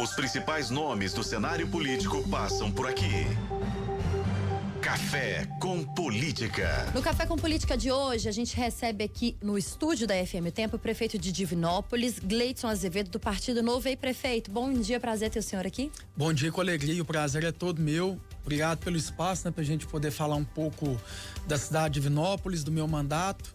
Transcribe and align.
Os 0.00 0.12
principais 0.12 0.70
nomes 0.70 1.12
do 1.12 1.22
cenário 1.22 1.68
político 1.68 2.28
passam 2.28 2.70
por 2.70 2.88
aqui. 2.88 3.26
Café 4.82 5.46
com 5.60 5.84
Política. 5.84 6.90
No 6.92 7.00
Café 7.00 7.24
com 7.24 7.36
Política 7.36 7.76
de 7.76 7.92
hoje, 7.92 8.28
a 8.28 8.32
gente 8.32 8.56
recebe 8.56 9.04
aqui 9.04 9.36
no 9.40 9.56
estúdio 9.56 10.04
da 10.04 10.14
FM 10.14 10.52
Tempo 10.52 10.76
o 10.76 10.78
prefeito 10.80 11.16
de 11.16 11.30
Divinópolis, 11.30 12.18
Gleidson 12.18 12.66
Azevedo, 12.66 13.08
do 13.08 13.20
Partido 13.20 13.62
Novo. 13.62 13.86
Ei, 13.88 13.96
prefeito, 13.96 14.50
bom 14.50 14.72
dia, 14.72 14.98
prazer 14.98 15.30
ter 15.30 15.38
o 15.38 15.42
senhor 15.42 15.64
aqui. 15.64 15.92
Bom 16.16 16.32
dia 16.32 16.50
com 16.50 16.60
alegria, 16.60 17.00
o 17.00 17.04
prazer 17.04 17.44
é 17.44 17.52
todo 17.52 17.80
meu. 17.80 18.20
Obrigado 18.42 18.80
pelo 18.80 18.96
espaço, 18.96 19.46
né, 19.46 19.52
pra 19.52 19.62
gente 19.62 19.86
poder 19.86 20.10
falar 20.10 20.34
um 20.34 20.44
pouco 20.44 21.00
da 21.46 21.56
cidade 21.56 21.94
de 21.94 22.00
Divinópolis, 22.00 22.64
do 22.64 22.72
meu 22.72 22.88
mandato. 22.88 23.54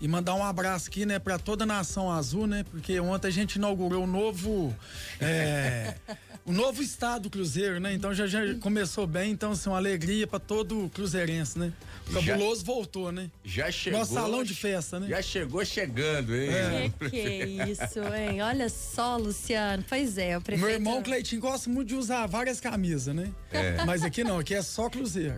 E 0.00 0.08
mandar 0.08 0.34
um 0.34 0.42
abraço 0.42 0.88
aqui, 0.88 1.04
né, 1.04 1.18
para 1.18 1.38
toda 1.38 1.64
a 1.64 1.66
nação 1.66 2.10
azul, 2.10 2.46
né? 2.46 2.64
Porque 2.70 2.98
ontem 2.98 3.28
a 3.28 3.30
gente 3.30 3.56
inaugurou 3.56 4.04
o 4.04 4.06
novo. 4.06 4.74
É, 5.20 5.94
o 6.46 6.52
novo 6.52 6.82
estado 6.82 7.24
do 7.24 7.30
Cruzeiro, 7.30 7.78
né? 7.78 7.92
Então 7.92 8.14
já, 8.14 8.26
já 8.26 8.40
começou 8.60 9.06
bem, 9.06 9.30
então 9.30 9.52
assim, 9.52 9.68
uma 9.68 9.76
alegria 9.76 10.26
para 10.26 10.38
todo 10.38 10.90
cruzeirense, 10.94 11.58
né? 11.58 11.70
O 12.08 12.14
cabuloso 12.14 12.60
já, 12.60 12.66
voltou, 12.66 13.12
né? 13.12 13.30
Já 13.44 13.70
chegou. 13.70 13.98
Nosso 13.98 14.14
salão 14.14 14.42
de 14.42 14.54
festa, 14.54 14.98
né? 14.98 15.06
Já 15.06 15.20
chegou 15.20 15.62
chegando, 15.66 16.34
hein? 16.34 16.48
É. 16.50 16.92
Que, 16.98 17.10
que 17.10 17.44
isso, 17.70 18.00
hein? 18.14 18.40
Olha 18.40 18.70
só, 18.70 19.18
Luciano. 19.18 19.84
Pois 19.86 20.16
é, 20.16 20.38
o 20.38 20.40
prefeito. 20.40 20.66
Meu 20.66 20.74
irmão 20.74 21.02
Cleitinho 21.02 21.42
gosta 21.42 21.68
muito 21.68 21.88
de 21.88 21.94
usar 21.94 22.26
várias 22.26 22.58
camisas, 22.58 23.14
né? 23.14 23.30
É. 23.52 23.84
Mas 23.84 24.02
aqui 24.02 24.24
não, 24.24 24.38
aqui 24.38 24.54
é 24.54 24.62
só 24.62 24.88
Cruzeiro. 24.88 25.36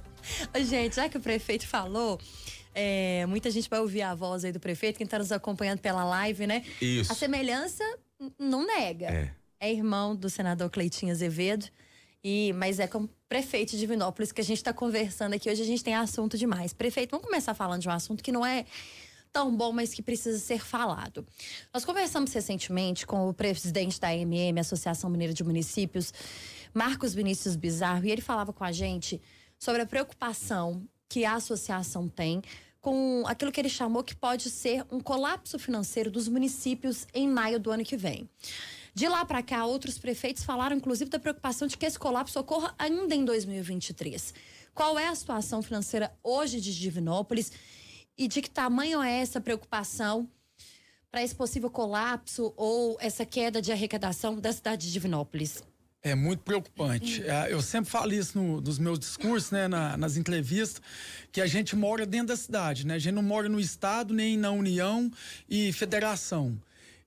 Gente, 0.64 0.96
já 0.96 1.08
que 1.08 1.16
o 1.16 1.20
prefeito 1.20 1.66
falou, 1.66 2.18
é, 2.74 3.26
muita 3.26 3.50
gente 3.50 3.68
vai 3.68 3.80
ouvir 3.80 4.02
a 4.02 4.14
voz 4.14 4.44
aí 4.44 4.52
do 4.52 4.60
prefeito, 4.60 4.96
quem 4.96 5.04
está 5.04 5.18
nos 5.18 5.32
acompanhando 5.32 5.80
pela 5.80 6.04
live, 6.04 6.46
né? 6.46 6.64
Isso. 6.80 7.10
A 7.12 7.14
semelhança 7.14 7.84
não 8.38 8.66
nega. 8.66 9.06
É. 9.06 9.34
é 9.58 9.72
irmão 9.72 10.14
do 10.14 10.28
senador 10.28 10.70
Cleitinho 10.70 11.12
Azevedo. 11.12 11.66
E, 12.22 12.52
mas 12.52 12.78
é 12.78 12.86
como 12.86 13.08
prefeito 13.28 13.70
de 13.70 13.78
Divinópolis 13.78 14.30
que 14.30 14.40
a 14.40 14.44
gente 14.44 14.58
está 14.58 14.72
conversando 14.72 15.34
aqui. 15.34 15.50
Hoje 15.50 15.62
a 15.62 15.66
gente 15.66 15.82
tem 15.82 15.94
assunto 15.94 16.36
demais. 16.36 16.72
Prefeito, 16.72 17.10
vamos 17.10 17.26
começar 17.26 17.54
falando 17.54 17.80
de 17.80 17.88
um 17.88 17.92
assunto 17.92 18.22
que 18.22 18.30
não 18.30 18.44
é 18.44 18.66
tão 19.32 19.54
bom, 19.54 19.72
mas 19.72 19.94
que 19.94 20.02
precisa 20.02 20.38
ser 20.38 20.60
falado. 20.60 21.26
Nós 21.72 21.84
conversamos 21.84 22.32
recentemente 22.32 23.06
com 23.06 23.28
o 23.28 23.34
presidente 23.34 23.98
da 23.98 24.08
AMM, 24.08 24.58
Associação 24.58 25.08
Mineira 25.08 25.32
de 25.32 25.44
Municípios, 25.44 26.12
Marcos 26.74 27.14
Vinícius 27.14 27.56
Bizarro, 27.56 28.04
e 28.04 28.10
ele 28.10 28.20
falava 28.20 28.52
com 28.52 28.64
a 28.64 28.72
gente 28.72 29.20
sobre 29.58 29.82
a 29.82 29.86
preocupação 29.86 30.82
que 31.10 31.24
a 31.24 31.34
associação 31.34 32.08
tem 32.08 32.40
com 32.80 33.24
aquilo 33.26 33.52
que 33.52 33.60
ele 33.60 33.68
chamou 33.68 34.02
que 34.02 34.14
pode 34.14 34.48
ser 34.48 34.86
um 34.90 35.00
colapso 35.00 35.58
financeiro 35.58 36.10
dos 36.10 36.28
municípios 36.28 37.06
em 37.12 37.28
maio 37.28 37.58
do 37.58 37.70
ano 37.70 37.84
que 37.84 37.96
vem. 37.96 38.30
De 38.94 39.08
lá 39.08 39.24
para 39.24 39.42
cá, 39.42 39.66
outros 39.66 39.98
prefeitos 39.98 40.44
falaram, 40.44 40.76
inclusive, 40.76 41.10
da 41.10 41.18
preocupação 41.18 41.68
de 41.68 41.76
que 41.76 41.84
esse 41.84 41.98
colapso 41.98 42.38
ocorra 42.38 42.74
ainda 42.78 43.14
em 43.14 43.24
2023. 43.24 44.32
Qual 44.72 44.98
é 44.98 45.08
a 45.08 45.14
situação 45.14 45.62
financeira 45.62 46.16
hoje 46.22 46.60
de 46.60 46.74
Divinópolis 46.78 47.52
e 48.16 48.28
de 48.28 48.40
que 48.40 48.48
tamanho 48.48 49.02
é 49.02 49.20
essa 49.20 49.40
preocupação 49.40 50.28
para 51.10 51.22
esse 51.22 51.34
possível 51.34 51.70
colapso 51.70 52.54
ou 52.56 52.96
essa 53.00 53.26
queda 53.26 53.60
de 53.60 53.72
arrecadação 53.72 54.38
da 54.38 54.52
cidade 54.52 54.86
de 54.86 54.92
Divinópolis? 54.92 55.62
É 56.02 56.14
muito 56.14 56.42
preocupante. 56.42 57.22
É, 57.22 57.52
eu 57.52 57.60
sempre 57.60 57.90
falo 57.90 58.12
isso 58.14 58.38
no, 58.38 58.60
nos 58.60 58.78
meus 58.78 58.98
discursos, 58.98 59.50
né, 59.50 59.68
na, 59.68 59.98
nas 59.98 60.16
entrevistas, 60.16 60.80
que 61.30 61.42
a 61.42 61.46
gente 61.46 61.76
mora 61.76 62.06
dentro 62.06 62.28
da 62.28 62.36
cidade, 62.36 62.86
né? 62.86 62.94
A 62.94 62.98
gente 62.98 63.14
não 63.14 63.22
mora 63.22 63.50
no 63.50 63.60
estado 63.60 64.14
nem 64.14 64.36
na 64.36 64.50
União 64.50 65.10
e 65.48 65.70
Federação. 65.74 66.58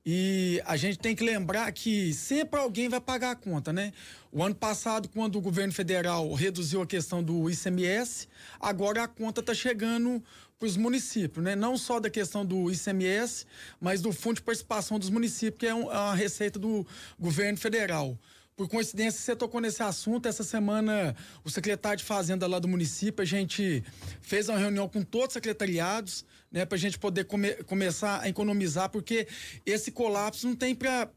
E 0.05 0.61
a 0.65 0.75
gente 0.75 0.99
tem 0.99 1.15
que 1.15 1.23
lembrar 1.23 1.71
que 1.71 2.13
sempre 2.13 2.59
alguém 2.59 2.87
vai 2.87 2.99
pagar 2.99 3.31
a 3.31 3.35
conta, 3.35 3.73
né? 3.73 3.93
O 4.31 4.43
ano 4.43 4.53
passado, 4.53 5.09
quando 5.09 5.37
o 5.37 5.41
governo 5.41 5.73
federal 5.73 6.31
reduziu 6.33 6.81
a 6.81 6.85
questão 6.85 7.23
do 7.23 7.49
ICMS, 7.49 8.27
agora 8.59 9.03
a 9.03 9.07
conta 9.07 9.39
está 9.39 9.55
chegando 9.55 10.21
para 10.59 10.67
os 10.67 10.77
municípios, 10.77 11.43
né? 11.43 11.55
Não 11.55 11.77
só 11.77 11.99
da 11.99 12.09
questão 12.11 12.45
do 12.45 12.69
ICMS, 12.69 13.47
mas 13.81 14.01
do 14.01 14.11
Fundo 14.11 14.35
de 14.35 14.43
Participação 14.43 14.99
dos 14.99 15.09
Municípios, 15.09 15.57
que 15.57 15.65
é 15.65 15.73
uma 15.73 16.13
receita 16.13 16.59
do 16.59 16.85
governo 17.17 17.57
federal. 17.57 18.19
Por 18.55 18.67
coincidência, 18.67 19.19
você 19.19 19.35
tocou 19.35 19.59
nesse 19.59 19.81
assunto. 19.81 20.27
Essa 20.27 20.43
semana, 20.43 21.15
o 21.43 21.49
secretário 21.49 21.97
de 21.97 22.03
Fazenda 22.03 22.45
lá 22.45 22.59
do 22.59 22.67
município, 22.67 23.23
a 23.23 23.25
gente 23.25 23.83
fez 24.21 24.47
uma 24.47 24.59
reunião 24.59 24.87
com 24.87 25.01
todos 25.01 25.29
os 25.29 25.33
secretariados, 25.33 26.23
né, 26.51 26.65
para 26.65 26.75
a 26.75 26.79
gente 26.79 26.99
poder 26.99 27.25
come, 27.25 27.51
começar 27.63 28.21
a 28.21 28.29
economizar, 28.29 28.89
porque 28.89 29.27
esse 29.65 29.91
colapso 29.91 30.47
não 30.47 30.55
tem 30.55 30.75
para 30.75 31.09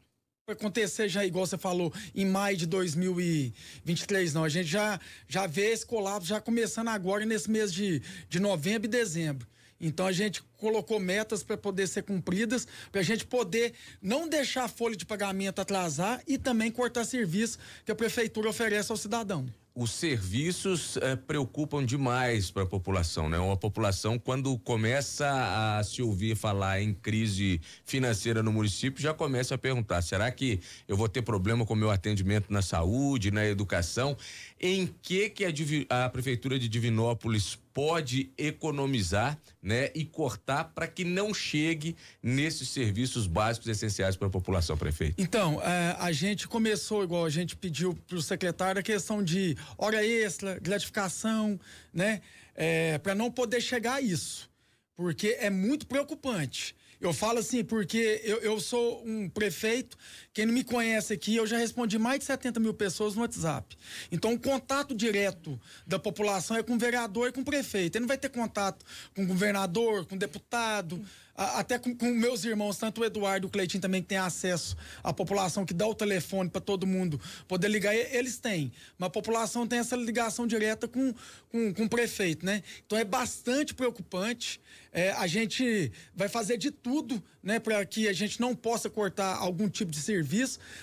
acontecer 0.49 1.09
já 1.09 1.25
igual 1.25 1.45
você 1.45 1.57
falou 1.57 1.93
em 2.15 2.25
maio 2.25 2.55
de 2.55 2.65
2023 2.65 4.33
não 4.33 4.45
a 4.45 4.49
gente 4.49 4.69
já 4.69 4.97
já 5.27 5.45
vê 5.45 5.73
esse 5.73 5.85
colapso 5.85 6.29
já 6.29 6.39
começando 6.39 6.87
agora 6.87 7.25
nesse 7.25 7.51
mês 7.51 7.73
de, 7.73 8.01
de 8.29 8.39
novembro 8.39 8.87
e 8.87 8.89
dezembro 8.89 9.45
então 9.79 10.05
a 10.05 10.11
gente 10.11 10.43
colocou 10.57 10.99
metas 10.99 11.43
para 11.43 11.57
poder 11.57 11.87
ser 11.87 12.03
cumpridas, 12.03 12.67
para 12.91 13.01
a 13.01 13.03
gente 13.03 13.25
poder 13.25 13.73
não 14.01 14.27
deixar 14.27 14.65
a 14.65 14.67
folha 14.67 14.95
de 14.95 15.05
pagamento 15.05 15.59
atrasar 15.59 16.21
e 16.27 16.37
também 16.37 16.71
cortar 16.71 17.05
serviço 17.05 17.59
que 17.85 17.91
a 17.91 17.95
prefeitura 17.95 18.49
oferece 18.49 18.91
ao 18.91 18.97
cidadão 18.97 19.47
os 19.77 19.91
serviços 19.91 20.97
eh, 20.97 21.15
preocupam 21.15 21.85
demais 21.85 22.49
para 22.49 22.63
a 22.63 22.65
população, 22.65 23.29
né? 23.29 23.37
Uma 23.37 23.55
população 23.55 24.17
quando 24.17 24.57
começa 24.57 25.29
a 25.29 25.83
se 25.83 26.01
ouvir 26.01 26.35
falar 26.35 26.81
em 26.81 26.95
crise 26.95 27.61
financeira 27.85 28.41
no 28.41 28.51
município 28.51 28.99
já 28.99 29.13
começa 29.13 29.53
a 29.53 29.57
perguntar: 29.57 30.01
será 30.01 30.31
que 30.31 30.59
eu 30.87 30.97
vou 30.97 31.07
ter 31.07 31.21
problema 31.21 31.63
com 31.63 31.75
meu 31.75 31.91
atendimento 31.91 32.51
na 32.51 32.63
saúde, 32.63 33.29
na 33.29 33.45
educação? 33.45 34.17
Em 34.59 34.87
que 34.87 35.29
que 35.29 35.45
a, 35.45 36.05
a 36.05 36.09
prefeitura 36.09 36.57
de 36.57 36.67
Divinópolis 36.67 37.59
pode 37.77 38.31
economizar, 38.39 39.37
né, 39.61 39.91
e 39.93 40.03
cortar 40.03 40.63
para 40.63 40.87
que 40.87 41.03
não 41.03 41.31
chegue 41.31 41.95
nesses 42.23 42.69
serviços 42.69 43.27
básicos 43.27 43.67
essenciais 43.67 44.15
para 44.15 44.27
a 44.27 44.31
população, 44.31 44.75
prefeito? 44.75 45.13
Então, 45.21 45.61
é, 45.61 45.95
a 45.99 46.11
gente 46.11 46.47
começou 46.47 47.03
igual 47.03 47.23
a 47.23 47.29
gente 47.29 47.55
pediu 47.55 47.93
para 48.07 48.17
o 48.17 48.21
secretário 48.21 48.79
a 48.79 48.83
questão 48.83 49.23
de 49.23 49.55
hora 49.77 50.03
extra, 50.03 50.57
gratificação, 50.59 51.59
né, 51.93 52.21
é, 52.55 52.97
para 52.97 53.13
não 53.13 53.29
poder 53.29 53.61
chegar 53.61 53.97
a 53.97 54.01
isso, 54.01 54.49
porque 54.95 55.37
é 55.39 55.51
muito 55.51 55.85
preocupante. 55.85 56.75
Eu 56.99 57.13
falo 57.13 57.37
assim 57.37 57.63
porque 57.63 58.21
eu, 58.23 58.39
eu 58.39 58.59
sou 58.59 59.03
um 59.05 59.29
prefeito, 59.29 59.95
quem 60.37 60.45
não 60.45 60.53
me 60.53 60.63
conhece 60.63 61.13
aqui, 61.13 61.35
eu 61.35 61.47
já 61.47 61.57
respondi 61.57 61.97
mais 61.97 62.19
de 62.19 62.25
70 62.25 62.59
mil 62.59 62.71
pessoas 62.71 63.15
no 63.15 63.21
WhatsApp. 63.21 63.75
Então, 64.11 64.33
o 64.33 64.39
contato 64.39 64.93
direto 64.93 65.59
da 65.87 65.97
população 65.97 66.55
é 66.55 66.61
com 66.61 66.75
o 66.75 66.77
vereador 66.77 67.29
e 67.29 67.31
com 67.31 67.41
o 67.41 67.43
prefeito. 67.43 67.95
Ele 67.95 68.03
não 68.03 68.07
vai 68.07 68.19
ter 68.19 68.29
contato 68.29 68.85
com 69.15 69.23
o 69.23 69.25
governador, 69.25 70.05
com 70.05 70.13
o 70.13 70.19
deputado 70.19 71.03
até 71.37 71.77
com, 71.77 71.95
com, 71.95 72.07
meus 72.07 72.43
irmãos, 72.43 72.77
tanto 72.77 73.01
o 73.01 73.05
Eduardo 73.05 73.45
e 73.45 73.47
o 73.47 73.51
Cleitinho 73.51 73.79
também 73.79 74.01
que 74.01 74.07
tem 74.07 74.17
acesso 74.17 74.75
à 75.03 75.13
população 75.13 75.65
que 75.65 75.73
dá 75.73 75.85
o 75.85 75.93
telefone 75.93 76.49
para 76.49 76.59
todo 76.59 76.87
mundo 76.87 77.21
poder 77.47 77.67
ligar, 77.67 77.95
eles 77.95 78.39
têm. 78.39 78.71
Mas 78.97 79.07
a 79.07 79.11
população 79.11 79.67
tem 79.67 79.77
essa 79.77 79.95
ligação 79.95 80.47
direta 80.47 80.87
com, 80.87 81.13
com, 81.49 81.73
com 81.73 81.83
o 81.83 81.89
prefeito, 81.89 82.43
né? 82.43 82.63
Então 82.85 82.97
é 82.97 83.03
bastante 83.03 83.75
preocupante. 83.75 84.59
É, 84.91 85.11
a 85.11 85.27
gente 85.27 85.91
vai 86.15 86.27
fazer 86.27 86.57
de 86.57 86.71
tudo, 86.71 87.23
né, 87.43 87.59
para 87.59 87.85
que 87.85 88.07
a 88.07 88.13
gente 88.13 88.41
não 88.41 88.55
possa 88.55 88.89
cortar 88.89 89.35
algum 89.35 89.69
tipo 89.69 89.91
de 89.91 90.01
serviço, 90.01 90.26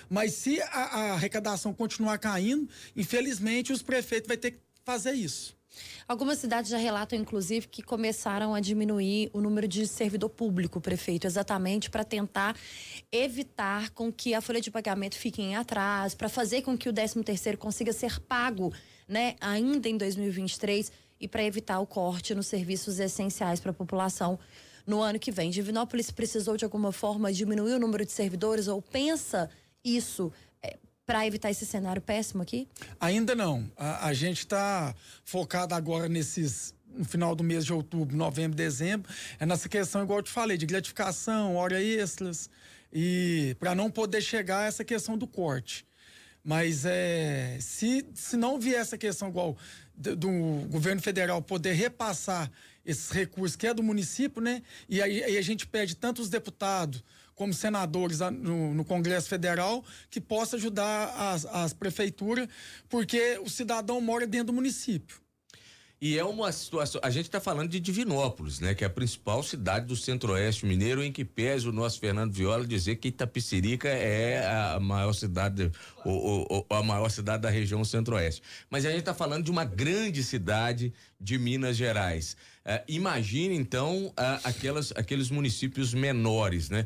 mas 0.09 0.33
se 0.33 0.61
a, 0.61 0.65
a 0.67 1.13
arrecadação 1.13 1.73
continuar 1.73 2.17
caindo, 2.17 2.67
infelizmente 2.95 3.71
os 3.71 3.81
prefeitos 3.81 4.27
vão 4.27 4.37
ter 4.37 4.51
que 4.51 4.59
fazer 4.83 5.13
isso. 5.13 5.55
Algumas 6.07 6.37
cidades 6.37 6.69
já 6.69 6.77
relatam, 6.77 7.17
inclusive, 7.17 7.67
que 7.67 7.81
começaram 7.81 8.53
a 8.53 8.59
diminuir 8.59 9.29
o 9.33 9.41
número 9.41 9.67
de 9.67 9.87
servidor 9.87 10.29
público, 10.29 10.79
prefeito, 10.79 11.25
exatamente 11.25 11.89
para 11.89 12.03
tentar 12.03 12.55
evitar 13.11 13.89
com 13.89 14.11
que 14.11 14.33
a 14.33 14.41
folha 14.41 14.61
de 14.61 14.69
pagamento 14.69 15.15
fique 15.17 15.41
em 15.41 15.55
atraso, 15.55 16.15
para 16.15 16.29
fazer 16.29 16.61
com 16.61 16.77
que 16.77 16.87
o 16.87 16.93
13 16.93 17.23
terceiro 17.23 17.57
consiga 17.57 17.91
ser 17.91 18.19
pago, 18.19 18.73
né, 19.07 19.35
ainda 19.41 19.89
em 19.89 19.97
2023 19.97 20.91
e 21.19 21.27
para 21.27 21.43
evitar 21.43 21.79
o 21.79 21.87
corte 21.87 22.35
nos 22.35 22.47
serviços 22.47 22.99
essenciais 22.99 23.59
para 23.59 23.71
a 23.71 23.73
população 23.73 24.39
no 24.85 25.01
ano 25.01 25.19
que 25.19 25.31
vem. 25.31 25.49
Divinópolis 25.49 26.11
precisou 26.11 26.57
de 26.57 26.63
alguma 26.63 26.91
forma 26.91 27.31
diminuir 27.33 27.73
o 27.73 27.79
número 27.79 28.05
de 28.05 28.11
servidores 28.11 28.67
ou 28.67 28.81
pensa 28.81 29.49
isso 29.83 30.31
para 31.05 31.25
evitar 31.25 31.51
esse 31.51 31.65
cenário 31.65 32.01
péssimo 32.01 32.41
aqui? 32.41 32.67
Ainda 32.99 33.35
não. 33.35 33.69
A, 33.77 34.07
a 34.07 34.13
gente 34.13 34.39
está 34.39 34.93
focado 35.23 35.75
agora 35.75 36.09
nesses 36.09 36.73
no 36.87 37.03
final 37.03 37.35
do 37.35 37.43
mês 37.43 37.65
de 37.65 37.73
outubro, 37.73 38.15
novembro, 38.15 38.55
dezembro, 38.55 39.11
é 39.37 39.45
nessa 39.45 39.67
questão, 39.67 40.01
igual 40.01 40.19
eu 40.19 40.23
te 40.23 40.31
falei, 40.31 40.57
de 40.57 40.65
gratificação, 40.65 41.57
hora 41.57 41.81
extras, 41.81 42.49
e 42.91 43.53
para 43.59 43.75
não 43.75 43.91
poder 43.91 44.21
chegar 44.21 44.59
a 44.59 44.65
essa 44.67 44.81
questão 44.81 45.17
do 45.17 45.27
corte. 45.27 45.85
Mas 46.41 46.85
é, 46.85 47.57
se, 47.59 48.07
se 48.13 48.37
não 48.37 48.57
vier 48.57 48.79
essa 48.79 48.97
questão 48.97 49.27
igual 49.27 49.57
do, 49.97 50.29
governo 50.69 51.01
federal 51.01 51.41
poder 51.41 51.73
repassar 51.73 52.51
esses 52.85 53.09
recursos 53.09 53.55
que 53.55 53.67
é 53.67 53.73
do 53.73 53.81
município, 53.81 54.41
né? 54.41 54.61
E 54.87 55.01
aí, 55.01 55.23
aí 55.23 55.37
a 55.37 55.41
gente 55.41 55.65
pede 55.65 55.95
tanto 55.95 56.21
os 56.21 56.29
deputados 56.29 57.03
como 57.33 57.53
senadores 57.53 58.19
no, 58.19 58.73
no 58.73 58.85
Congresso 58.85 59.27
Federal, 59.27 59.83
que 60.09 60.21
possa 60.21 60.55
ajudar 60.55 61.07
as, 61.33 61.45
as 61.45 61.73
prefeituras, 61.73 62.47
porque 62.87 63.39
o 63.43 63.49
cidadão 63.49 63.99
mora 63.99 64.25
dentro 64.25 64.47
do 64.47 64.53
município. 64.53 65.24
E 66.05 66.19
é 66.19 66.23
uma 66.23 66.51
situação. 66.51 67.01
A 67.03 67.09
gente 67.09 67.25
está 67.25 67.41
falando 67.41 67.67
de 67.67 67.79
Divinópolis, 67.79 68.59
né? 68.59 68.75
Que 68.75 68.83
é 68.83 68.87
a 68.87 68.91
principal 68.91 69.41
cidade 69.41 69.87
do 69.87 69.95
Centro-Oeste 69.95 70.63
Mineiro, 70.63 71.03
em 71.03 71.11
que 71.11 71.25
pese 71.25 71.67
o 71.67 71.71
nosso 71.71 71.99
Fernando 71.99 72.31
Viola 72.31 72.63
dizer 72.63 72.97
que 72.97 73.07
Itapicirica 73.07 73.89
é 73.89 74.45
a 74.45 74.79
maior 74.79 75.13
cidade, 75.13 75.71
a 76.69 76.83
maior 76.83 77.09
cidade 77.09 77.41
da 77.41 77.49
região 77.49 77.83
Centro-Oeste. 77.83 78.43
Mas 78.69 78.85
a 78.85 78.89
gente 78.91 78.99
está 78.99 79.15
falando 79.15 79.45
de 79.45 79.49
uma 79.49 79.65
grande 79.65 80.23
cidade 80.23 80.93
de 81.19 81.39
Minas 81.39 81.75
Gerais. 81.75 82.37
Uh, 82.63 82.83
imagine 82.87 83.55
então 83.55 84.13
aquelas, 84.43 84.91
aqueles 84.95 85.31
municípios 85.31 85.91
menores, 85.91 86.69
né? 86.69 86.85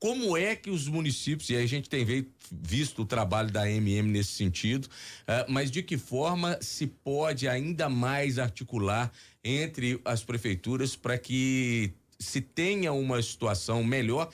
Como 0.00 0.36
é 0.36 0.54
que 0.54 0.70
os 0.70 0.86
municípios, 0.86 1.50
e 1.50 1.56
a 1.56 1.66
gente 1.66 1.88
tem 1.88 2.06
visto 2.52 3.02
o 3.02 3.06
trabalho 3.06 3.50
da 3.50 3.68
MM 3.68 4.08
nesse 4.10 4.32
sentido, 4.32 4.84
uh, 4.84 5.50
mas 5.50 5.70
de 5.70 5.82
que 5.82 5.98
forma 5.98 6.56
se 6.60 6.86
pode 6.86 7.48
ainda 7.48 7.88
mais 7.88 8.38
articular 8.38 9.10
entre 9.42 10.00
as 10.04 10.22
prefeituras 10.22 10.94
para 10.94 11.18
que 11.18 11.92
se 12.18 12.40
tenha 12.40 12.92
uma 12.92 13.20
situação 13.20 13.82
melhor 13.82 14.30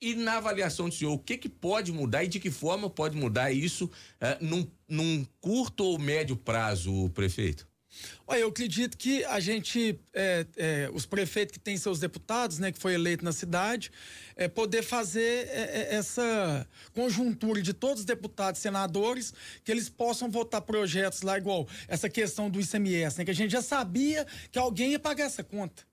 e 0.00 0.14
na 0.14 0.36
avaliação 0.36 0.88
do 0.88 0.94
senhor, 0.94 1.12
o 1.12 1.18
que 1.18 1.38
que 1.38 1.48
pode 1.48 1.90
mudar 1.90 2.22
e 2.22 2.28
de 2.28 2.38
que 2.38 2.50
forma 2.50 2.90
pode 2.90 3.16
mudar 3.16 3.50
isso 3.50 3.86
uh, 3.86 4.44
num, 4.44 4.66
num 4.86 5.26
curto 5.40 5.84
ou 5.84 5.98
médio 5.98 6.36
prazo, 6.36 7.08
prefeito? 7.10 7.66
Olha, 8.26 8.40
eu 8.40 8.48
acredito 8.48 8.96
que 8.96 9.24
a 9.24 9.38
gente, 9.38 9.98
é, 10.12 10.46
é, 10.56 10.90
os 10.92 11.06
prefeitos 11.06 11.52
que 11.52 11.58
têm 11.58 11.76
seus 11.76 12.00
deputados, 12.00 12.58
né, 12.58 12.72
que 12.72 12.78
foi 12.78 12.94
eleito 12.94 13.24
na 13.24 13.32
cidade, 13.32 13.90
é, 14.34 14.48
poder 14.48 14.82
fazer 14.82 15.48
é, 15.48 15.90
é, 15.92 15.94
essa 15.94 16.66
conjuntura 16.92 17.62
de 17.62 17.72
todos 17.72 18.00
os 18.00 18.04
deputados 18.04 18.60
e 18.60 18.62
senadores, 18.62 19.32
que 19.64 19.70
eles 19.70 19.88
possam 19.88 20.30
votar 20.30 20.60
projetos 20.60 21.22
lá, 21.22 21.38
igual 21.38 21.68
essa 21.86 22.08
questão 22.08 22.50
do 22.50 22.60
ICMS, 22.60 23.18
né, 23.18 23.24
que 23.24 23.30
a 23.30 23.34
gente 23.34 23.52
já 23.52 23.62
sabia 23.62 24.26
que 24.50 24.58
alguém 24.58 24.92
ia 24.92 24.98
pagar 24.98 25.24
essa 25.24 25.44
conta. 25.44 25.84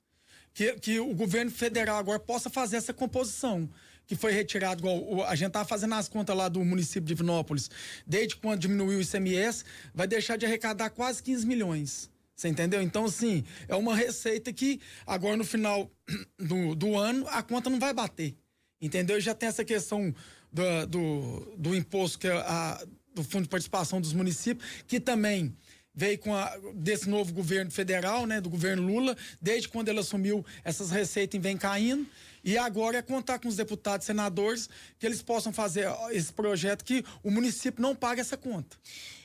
Que, 0.53 0.73
que 0.73 0.99
o 0.99 1.15
governo 1.15 1.49
federal 1.49 1.97
agora 1.97 2.19
possa 2.19 2.47
fazer 2.47 2.77
essa 2.77 2.93
composição 2.93 3.67
que 4.05 4.15
foi 4.15 4.31
retirado, 4.31 4.81
igual 4.81 5.25
a 5.25 5.35
gente 5.35 5.47
estava 5.47 5.65
fazendo 5.65 5.95
as 5.95 6.07
contas 6.07 6.35
lá 6.35 6.49
do 6.49 6.63
município 6.63 7.07
de 7.07 7.15
Vinópolis, 7.15 7.69
desde 8.05 8.35
quando 8.35 8.59
diminuiu 8.59 8.99
o 8.99 9.01
ICMS, 9.01 9.63
vai 9.93 10.07
deixar 10.07 10.37
de 10.37 10.45
arrecadar 10.45 10.89
quase 10.89 11.21
15 11.23 11.45
milhões. 11.45 12.09
Você 12.35 12.47
entendeu? 12.47 12.81
Então, 12.81 13.05
assim, 13.05 13.43
é 13.67 13.75
uma 13.75 13.95
receita 13.95 14.51
que 14.51 14.81
agora 15.05 15.37
no 15.37 15.43
final 15.43 15.89
do, 16.37 16.75
do 16.75 16.97
ano 16.97 17.27
a 17.29 17.43
conta 17.43 17.69
não 17.69 17.79
vai 17.79 17.93
bater. 17.93 18.35
Entendeu? 18.81 19.19
Já 19.21 19.33
tem 19.33 19.47
essa 19.47 19.63
questão 19.63 20.13
do, 20.51 20.87
do, 20.87 21.53
do 21.57 21.75
imposto 21.75 22.19
que 22.19 22.27
é 22.27 22.33
a, 22.33 22.83
do 23.13 23.23
Fundo 23.23 23.43
de 23.43 23.49
Participação 23.49 24.01
dos 24.01 24.13
Municípios, 24.13 24.67
que 24.87 24.99
também 24.99 25.55
veio 25.95 26.17
com 26.17 26.35
a, 26.35 26.51
desse 26.73 27.07
novo 27.07 27.31
governo 27.31 27.71
federal, 27.71 28.25
né, 28.25 28.41
do 28.41 28.49
governo 28.49 28.83
Lula, 28.83 29.15
desde 29.41 29.69
quando 29.69 29.89
ele 29.89 29.99
assumiu 29.99 30.45
essas 30.63 30.89
receitas 30.91 31.39
vem 31.41 31.55
caindo. 31.55 32.05
E 32.43 32.57
agora 32.57 32.97
é 32.97 33.01
contar 33.01 33.39
com 33.39 33.47
os 33.47 33.55
deputados 33.55 34.05
e 34.05 34.07
senadores 34.07 34.69
que 34.99 35.05
eles 35.05 35.21
possam 35.21 35.53
fazer 35.53 35.87
esse 36.11 36.33
projeto 36.33 36.83
que 36.83 37.03
o 37.23 37.31
município 37.31 37.81
não 37.81 37.95
paga 37.95 38.19
essa 38.19 38.35
conta. 38.35 38.77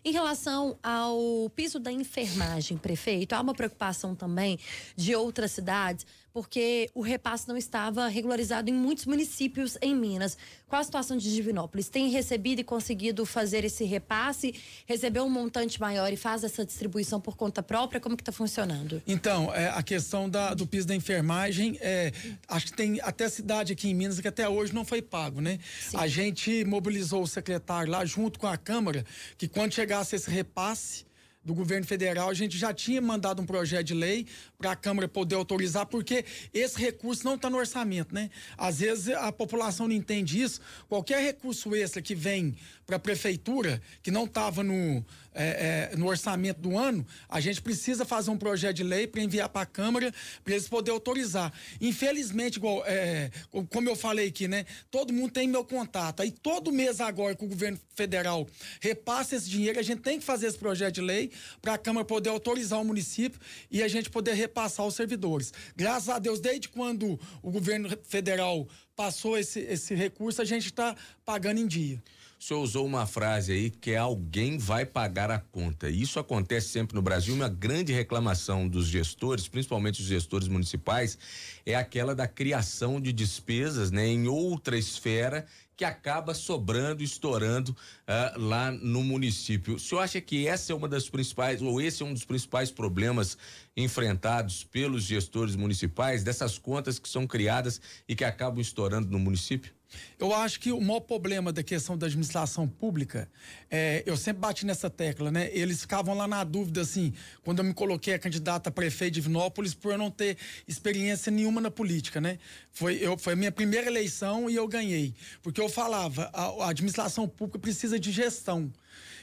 Em 0.04 0.12
relação 0.12 0.78
ao 0.82 1.50
piso 1.50 1.80
da 1.80 1.90
enfermagem, 1.90 2.78
prefeito, 2.78 3.32
há 3.32 3.40
uma 3.40 3.54
preocupação 3.54 4.14
também 4.14 4.58
de 4.94 5.14
outras 5.14 5.50
cidades, 5.52 6.06
porque 6.38 6.88
o 6.94 7.00
repasse 7.00 7.48
não 7.48 7.56
estava 7.56 8.06
regularizado 8.06 8.70
em 8.70 8.72
muitos 8.72 9.06
municípios 9.06 9.76
em 9.82 9.92
Minas. 9.92 10.38
Qual 10.68 10.80
a 10.80 10.84
situação 10.84 11.16
de 11.16 11.34
Divinópolis? 11.34 11.88
Tem 11.88 12.08
recebido 12.10 12.60
e 12.60 12.64
conseguido 12.64 13.26
fazer 13.26 13.64
esse 13.64 13.82
repasse? 13.82 14.54
Recebeu 14.86 15.24
um 15.24 15.28
montante 15.28 15.80
maior 15.80 16.12
e 16.12 16.16
faz 16.16 16.44
essa 16.44 16.64
distribuição 16.64 17.20
por 17.20 17.36
conta 17.36 17.60
própria? 17.60 18.00
Como 18.00 18.16
que 18.16 18.22
está 18.22 18.30
funcionando? 18.30 19.02
Então, 19.04 19.52
é, 19.52 19.70
a 19.70 19.82
questão 19.82 20.30
da, 20.30 20.54
do 20.54 20.64
piso 20.64 20.86
da 20.86 20.94
enfermagem, 20.94 21.76
é, 21.80 22.12
acho 22.46 22.66
que 22.66 22.72
tem 22.72 23.00
até 23.00 23.28
cidade 23.28 23.72
aqui 23.72 23.88
em 23.88 23.94
Minas 23.94 24.20
que 24.20 24.28
até 24.28 24.48
hoje 24.48 24.72
não 24.72 24.84
foi 24.84 25.02
pago, 25.02 25.40
né? 25.40 25.58
Sim. 25.90 25.96
A 25.96 26.06
gente 26.06 26.64
mobilizou 26.64 27.22
o 27.22 27.26
secretário 27.26 27.90
lá 27.90 28.04
junto 28.04 28.38
com 28.38 28.46
a 28.46 28.56
Câmara, 28.56 29.04
que 29.36 29.48
quando 29.48 29.74
chegasse 29.74 30.14
esse 30.14 30.30
repasse, 30.30 31.08
do 31.48 31.54
governo 31.54 31.86
federal, 31.86 32.28
a 32.28 32.34
gente 32.34 32.58
já 32.58 32.74
tinha 32.74 33.00
mandado 33.00 33.40
um 33.40 33.46
projeto 33.46 33.86
de 33.86 33.94
lei 33.94 34.26
para 34.58 34.72
a 34.72 34.76
Câmara 34.76 35.06
poder 35.06 35.36
autorizar, 35.36 35.86
porque 35.86 36.24
esse 36.52 36.76
recurso 36.80 37.24
não 37.24 37.36
está 37.36 37.48
no 37.48 37.58
orçamento, 37.58 38.12
né? 38.12 38.28
Às 38.56 38.80
vezes 38.80 39.08
a 39.14 39.30
população 39.30 39.86
não 39.86 39.94
entende 39.94 40.42
isso. 40.42 40.60
Qualquer 40.88 41.22
recurso 41.22 41.76
extra 41.76 42.02
que 42.02 42.12
vem 42.12 42.56
para 42.84 42.96
a 42.96 42.98
prefeitura, 42.98 43.80
que 44.02 44.10
não 44.10 44.24
estava 44.24 44.64
no, 44.64 45.04
é, 45.32 45.90
é, 45.92 45.96
no 45.96 46.08
orçamento 46.08 46.60
do 46.60 46.76
ano, 46.76 47.06
a 47.28 47.38
gente 47.38 47.62
precisa 47.62 48.04
fazer 48.04 48.30
um 48.32 48.36
projeto 48.36 48.76
de 48.76 48.82
lei 48.82 49.06
para 49.06 49.22
enviar 49.22 49.48
para 49.48 49.60
a 49.60 49.66
Câmara 49.66 50.12
para 50.42 50.54
eles 50.54 50.68
poderem 50.68 50.94
autorizar. 50.94 51.52
Infelizmente, 51.80 52.56
igual, 52.56 52.82
é, 52.84 53.30
como 53.70 53.88
eu 53.88 53.94
falei 53.94 54.26
aqui, 54.26 54.48
né? 54.48 54.64
Todo 54.90 55.12
mundo 55.12 55.30
tem 55.30 55.46
meu 55.46 55.64
contato. 55.64 56.20
Aí 56.20 56.32
todo 56.32 56.72
mês 56.72 57.00
agora 57.00 57.36
que 57.36 57.44
o 57.44 57.48
governo 57.48 57.78
federal 57.94 58.44
repassa 58.80 59.36
esse 59.36 59.48
dinheiro, 59.48 59.78
a 59.78 59.82
gente 59.82 60.00
tem 60.00 60.18
que 60.18 60.24
fazer 60.24 60.48
esse 60.48 60.58
projeto 60.58 60.94
de 60.94 61.00
lei 61.00 61.30
para 61.62 61.74
a 61.74 61.78
Câmara 61.78 62.04
poder 62.04 62.30
autorizar 62.30 62.80
o 62.80 62.84
município 62.84 63.38
e 63.70 63.84
a 63.84 63.86
gente 63.86 64.10
poder 64.10 64.34
repassar 64.48 64.86
os 64.86 64.94
servidores. 64.94 65.52
Graças 65.76 66.08
a 66.08 66.18
Deus, 66.18 66.40
desde 66.40 66.68
quando 66.68 67.20
o 67.42 67.50
governo 67.50 67.88
federal 68.02 68.66
passou 68.96 69.38
esse, 69.38 69.60
esse 69.60 69.94
recurso, 69.94 70.40
a 70.40 70.44
gente 70.44 70.66
está 70.66 70.96
pagando 71.24 71.60
em 71.60 71.66
dia. 71.66 72.02
O 72.40 72.42
senhor 72.42 72.60
usou 72.60 72.86
uma 72.86 73.04
frase 73.04 73.52
aí 73.52 73.68
que 73.68 73.90
é 73.90 73.96
alguém 73.96 74.58
vai 74.58 74.86
pagar 74.86 75.28
a 75.28 75.40
conta. 75.40 75.90
Isso 75.90 76.20
acontece 76.20 76.68
sempre 76.68 76.94
no 76.94 77.02
Brasil. 77.02 77.34
Uma 77.34 77.48
grande 77.48 77.92
reclamação 77.92 78.68
dos 78.68 78.86
gestores, 78.86 79.48
principalmente 79.48 80.00
os 80.00 80.06
gestores 80.06 80.46
municipais, 80.46 81.18
é 81.66 81.74
aquela 81.74 82.14
da 82.14 82.28
criação 82.28 83.00
de 83.00 83.12
despesas 83.12 83.90
né, 83.90 84.06
em 84.06 84.28
outra 84.28 84.78
esfera 84.78 85.46
que 85.78 85.84
acaba 85.84 86.34
sobrando, 86.34 87.04
estourando 87.04 87.70
uh, 87.70 88.40
lá 88.40 88.72
no 88.72 89.04
município. 89.04 89.76
O 89.76 89.78
senhor 89.78 90.00
acha 90.00 90.20
que 90.20 90.48
essa 90.48 90.72
é 90.72 90.74
uma 90.74 90.88
das 90.88 91.08
principais, 91.08 91.62
ou 91.62 91.80
esse 91.80 92.02
é 92.02 92.04
um 92.04 92.12
dos 92.12 92.24
principais 92.24 92.68
problemas 92.68 93.38
enfrentados 93.76 94.64
pelos 94.64 95.04
gestores 95.04 95.54
municipais, 95.54 96.24
dessas 96.24 96.58
contas 96.58 96.98
que 96.98 97.08
são 97.08 97.28
criadas 97.28 97.80
e 98.08 98.16
que 98.16 98.24
acabam 98.24 98.60
estourando 98.60 99.08
no 99.08 99.20
município? 99.20 99.77
Eu 100.18 100.34
acho 100.34 100.60
que 100.60 100.70
o 100.70 100.80
maior 100.80 101.00
problema 101.00 101.52
da 101.52 101.62
questão 101.62 101.96
da 101.96 102.06
administração 102.06 102.68
pública, 102.68 103.28
é, 103.70 104.02
eu 104.04 104.16
sempre 104.16 104.40
bati 104.40 104.66
nessa 104.66 104.90
tecla, 104.90 105.30
né? 105.30 105.48
Eles 105.52 105.80
ficavam 105.80 106.14
lá 106.14 106.28
na 106.28 106.44
dúvida, 106.44 106.82
assim, 106.82 107.12
quando 107.42 107.60
eu 107.60 107.64
me 107.64 107.72
coloquei 107.72 108.14
a 108.14 108.18
candidata 108.18 108.68
a 108.68 108.72
prefeito 108.72 109.14
de 109.14 109.20
Vinópolis, 109.22 109.74
por 109.74 109.92
eu 109.92 109.98
não 109.98 110.10
ter 110.10 110.36
experiência 110.66 111.30
nenhuma 111.32 111.60
na 111.60 111.70
política, 111.70 112.20
né? 112.20 112.38
Foi, 112.72 112.96
eu, 112.96 113.16
foi 113.16 113.32
a 113.32 113.36
minha 113.36 113.52
primeira 113.52 113.86
eleição 113.86 114.50
e 114.50 114.56
eu 114.56 114.68
ganhei. 114.68 115.14
Porque 115.42 115.60
eu 115.60 115.68
falava, 115.68 116.30
a, 116.32 116.64
a 116.64 116.70
administração 116.70 117.26
pública 117.26 117.58
precisa 117.58 117.98
de 117.98 118.12
gestão. 118.12 118.70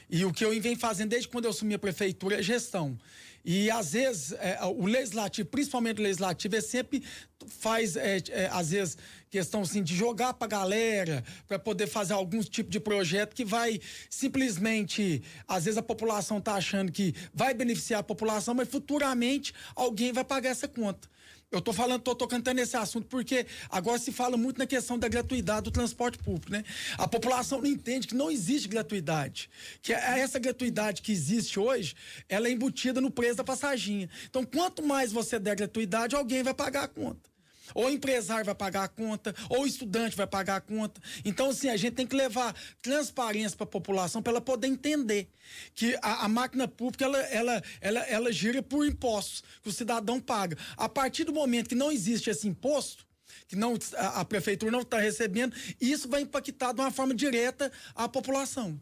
E 0.08 0.24
o 0.24 0.32
que 0.32 0.44
eu 0.44 0.60
venho 0.60 0.78
fazendo 0.78 1.10
desde 1.10 1.28
quando 1.28 1.44
eu 1.44 1.50
assumi 1.50 1.74
a 1.74 1.78
prefeitura 1.78 2.38
é 2.38 2.42
gestão. 2.42 2.98
E 3.44 3.70
às 3.70 3.92
vezes 3.92 4.32
é, 4.32 4.58
o 4.64 4.86
legislativo, 4.86 5.48
principalmente 5.48 6.00
o 6.00 6.02
legislativo, 6.02 6.56
é 6.56 6.60
sempre 6.60 7.00
faz, 7.46 7.94
é, 7.96 8.18
é, 8.30 8.48
às 8.50 8.70
vezes, 8.70 8.98
questão 9.30 9.62
assim, 9.62 9.82
de 9.82 9.94
jogar 9.94 10.34
pra 10.34 10.46
galera, 10.46 11.24
para 11.46 11.58
poder 11.58 11.86
fazer 11.86 12.12
algum 12.12 12.40
tipo 12.42 12.70
de 12.70 12.80
projeto 12.80 13.34
que 13.34 13.44
vai 13.44 13.80
simplesmente, 14.08 15.22
às 15.46 15.64
vezes 15.64 15.78
a 15.78 15.82
população 15.82 16.40
tá 16.40 16.54
achando 16.54 16.92
que 16.92 17.14
vai 17.34 17.54
beneficiar 17.54 18.00
a 18.00 18.04
população, 18.04 18.54
mas 18.54 18.68
futuramente 18.68 19.52
alguém 19.74 20.12
vai 20.12 20.24
pagar 20.24 20.50
essa 20.50 20.68
conta. 20.68 21.08
Eu 21.50 21.60
tô 21.60 21.72
falando, 21.72 22.02
tô 22.02 22.14
tocando 22.14 22.52
nesse 22.52 22.76
assunto 22.76 23.06
porque 23.06 23.46
agora 23.70 23.98
se 23.98 24.10
fala 24.10 24.36
muito 24.36 24.58
na 24.58 24.66
questão 24.66 24.98
da 24.98 25.06
gratuidade 25.06 25.62
do 25.62 25.70
transporte 25.70 26.18
público, 26.18 26.50
né? 26.50 26.64
A 26.98 27.06
população 27.06 27.60
não 27.60 27.68
entende 27.68 28.08
que 28.08 28.16
não 28.16 28.30
existe 28.30 28.66
gratuidade, 28.66 29.48
que 29.80 29.92
é 29.92 30.18
essa 30.18 30.40
gratuidade 30.40 31.02
que 31.02 31.12
existe 31.12 31.60
hoje, 31.60 31.94
ela 32.28 32.48
é 32.48 32.50
embutida 32.50 33.00
no 33.00 33.12
preço 33.12 33.36
da 33.36 33.44
passaginha. 33.44 34.10
Então, 34.28 34.44
quanto 34.44 34.82
mais 34.82 35.12
você 35.12 35.38
der 35.38 35.54
gratuidade, 35.54 36.16
alguém 36.16 36.42
vai 36.42 36.52
pagar 36.52 36.82
a 36.82 36.88
conta. 36.88 37.35
Ou 37.74 37.86
o 37.86 37.90
empresário 37.90 38.44
vai 38.44 38.54
pagar 38.54 38.84
a 38.84 38.88
conta, 38.88 39.34
ou 39.48 39.62
o 39.62 39.66
estudante 39.66 40.16
vai 40.16 40.26
pagar 40.26 40.56
a 40.56 40.60
conta. 40.60 41.00
Então, 41.24 41.50
assim, 41.50 41.68
a 41.68 41.76
gente 41.76 41.94
tem 41.94 42.06
que 42.06 42.16
levar 42.16 42.54
transparência 42.82 43.56
para 43.56 43.64
a 43.64 43.70
população 43.70 44.22
para 44.22 44.32
ela 44.32 44.40
poder 44.40 44.68
entender 44.68 45.28
que 45.74 45.96
a, 46.02 46.24
a, 46.24 46.28
máquina 46.28 46.66
pública 46.66 47.04
ela, 47.04 47.18
ela, 47.18 47.62
ela, 47.80 48.00
ela 48.00 48.32
gira 48.32 48.62
por 48.62 48.86
impostos 48.86 49.42
que 49.62 49.68
o 49.68 49.72
cidadão 49.72 50.20
paga. 50.20 50.56
A 50.76 50.88
partir 50.88 51.24
do 51.24 51.32
momento 51.32 51.68
que 51.68 51.74
não 51.74 51.90
existe 51.92 52.30
esse 52.30 52.48
imposto, 52.48 53.06
que 53.48 53.56
não, 53.56 53.74
a, 53.96 54.20
a 54.20 54.24
prefeitura 54.24 54.72
não 54.72 54.80
está 54.80 54.98
recebendo, 54.98 55.54
isso 55.80 56.08
vai 56.08 56.22
impactar 56.22 56.72
de 56.72 56.80
uma 56.80 56.90
forma 56.90 57.14
direta 57.14 57.70
a 57.94 58.08
população. 58.08 58.80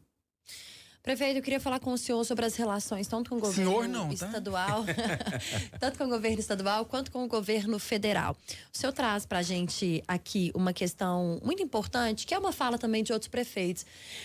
Prefeito, 1.05 1.37
eu 1.37 1.43
queria 1.43 1.61
falar 1.61 1.81
com 1.81 1.93
o 1.93 1.99
senhor 1.99 2.25
sobre 2.25 2.47
as 2.47 2.57
relações, 2.57 3.07
tanto 3.07 3.29
com 3.29 3.37
o 3.37 3.39
governo 3.39 3.71
senhor 3.71 3.87
não, 3.87 4.09
tá? 4.09 4.15
estadual, 4.15 4.87
tanto 5.79 5.99
com 5.99 6.05
o 6.05 6.09
governo 6.09 6.41
estadual 6.41 6.87
quanto 6.87 7.13
com 7.13 7.23
o 7.23 7.29
governo 7.29 7.79
federal. 7.79 8.35
O 8.73 8.79
senhor 8.79 8.91
traz 8.91 9.27
para 9.27 9.41
a 9.41 9.43
gente 9.43 10.03
aqui 10.09 10.51
uma 10.55 10.73
questão 10.73 11.39
muito 11.45 11.63
importante, 11.63 12.27
que 12.27 12.33
é 12.33 12.39
uma 12.39 12.53
fala 12.53 12.79
também 12.79 13.03
de 13.03 13.13
outros 13.13 13.29
prefeitos. 13.29 13.85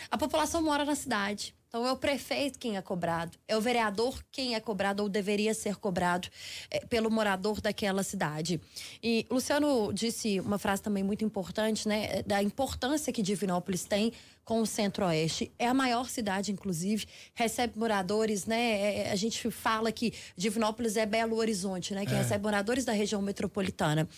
A 0.10 0.18
população 0.18 0.62
mora 0.62 0.86
na 0.86 0.96
cidade. 0.96 1.54
Então 1.70 1.86
é 1.86 1.92
o 1.92 1.96
prefeito 1.96 2.58
quem 2.58 2.78
é 2.78 2.82
cobrado, 2.82 3.38
é 3.48 3.56
o 3.56 3.62
vereador 3.62 4.20
quem 4.32 4.56
é 4.56 4.60
cobrado 4.60 5.04
ou 5.04 5.08
deveria 5.08 5.54
ser 5.54 5.76
cobrado 5.76 6.28
é, 6.72 6.80
pelo 6.80 7.12
morador 7.12 7.62
daquela 7.62 8.02
cidade. 8.02 8.60
E 9.04 9.28
Luciano 9.30 9.94
disse 9.94 10.40
uma 10.40 10.58
frase 10.58 10.82
também 10.82 11.04
muito 11.04 11.24
importante, 11.24 11.88
né, 11.88 12.24
da 12.24 12.42
importância 12.42 13.14
que 13.14 13.22
Divinópolis 13.22 13.86
tem 13.86 14.12
com 14.44 14.62
o 14.62 14.66
Centro-Oeste. 14.66 15.52
É 15.60 15.68
a 15.68 15.74
maior 15.76 16.10
cidade, 16.10 16.52
inclusive, 16.52 17.06
recebe 17.36 17.78
moradores, 17.78 18.48
né? 18.48 18.60
É, 18.60 18.98
é 19.02 19.12
a 19.12 19.16
gente 19.16 19.52
fala 19.52 19.92
que 19.92 20.12
Divinópolis 20.36 20.98
é 20.98 21.06
Belo 21.06 21.36
Horizonte, 21.36 21.94
né? 21.94 22.04
Que 22.04 22.16
é. 22.16 22.18
recebe 22.18 22.44
moradores 22.44 22.84
da 22.84 22.92
região 22.92 23.22
metropolitana. 23.22 24.10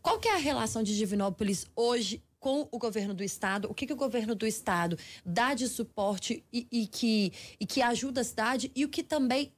Qual 0.00 0.18
que 0.18 0.26
é 0.26 0.32
a 0.32 0.38
relação 0.38 0.82
de 0.82 0.96
Divinópolis 0.96 1.66
hoje 1.76 2.22
com 2.48 2.66
o 2.72 2.78
governo 2.78 3.12
do 3.12 3.22
estado, 3.22 3.68
o 3.70 3.74
que, 3.74 3.86
que 3.86 3.92
o 3.92 3.96
governo 3.96 4.34
do 4.34 4.46
estado 4.46 4.98
dá 5.22 5.52
de 5.52 5.68
suporte 5.68 6.42
e, 6.50 6.66
e, 6.72 6.86
que, 6.86 7.30
e 7.60 7.66
que 7.66 7.82
ajuda 7.82 8.22
a 8.22 8.24
cidade 8.24 8.72
e 8.74 8.86
o 8.86 8.88
que 8.88 9.02
também 9.02 9.52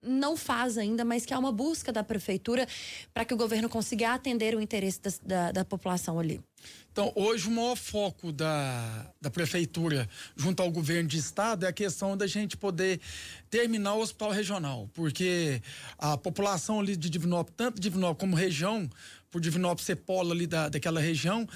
não 0.00 0.36
faz 0.36 0.78
ainda, 0.78 1.04
mas 1.04 1.26
que 1.26 1.34
é 1.34 1.38
uma 1.38 1.50
busca 1.50 1.92
da 1.92 2.04
prefeitura 2.04 2.68
para 3.12 3.24
que 3.24 3.34
o 3.34 3.36
governo 3.36 3.68
consiga 3.68 4.14
atender 4.14 4.54
o 4.54 4.60
interesse 4.60 5.00
da, 5.02 5.10
da, 5.24 5.52
da, 5.52 5.64
população 5.64 6.20
ali. 6.20 6.40
Então, 6.92 7.12
hoje 7.16 7.48
o 7.48 7.50
maior 7.50 7.74
foco 7.74 8.30
da, 8.30 9.12
da 9.20 9.28
prefeitura 9.28 10.08
junto 10.36 10.62
ao 10.62 10.70
governo 10.70 11.08
de 11.08 11.18
estado 11.18 11.66
é 11.66 11.68
a 11.68 11.72
questão 11.72 12.16
da 12.16 12.28
gente 12.28 12.56
poder 12.56 13.00
terminar 13.50 13.94
o 13.94 14.00
hospital 14.00 14.30
regional, 14.30 14.88
porque 14.94 15.60
a 15.98 16.16
população 16.16 16.78
ali 16.78 16.94
de 16.94 17.10
Divinópolis, 17.10 17.54
tanto 17.56 17.80
Divinópolis 17.80 18.20
como 18.20 18.36
região, 18.36 18.88
por 19.32 19.40
Divinópolis 19.40 19.84
ser 19.84 19.96
polo 19.96 20.32
ali 20.32 20.46
da, 20.46 20.68
daquela 20.68 21.00
região, 21.00 21.46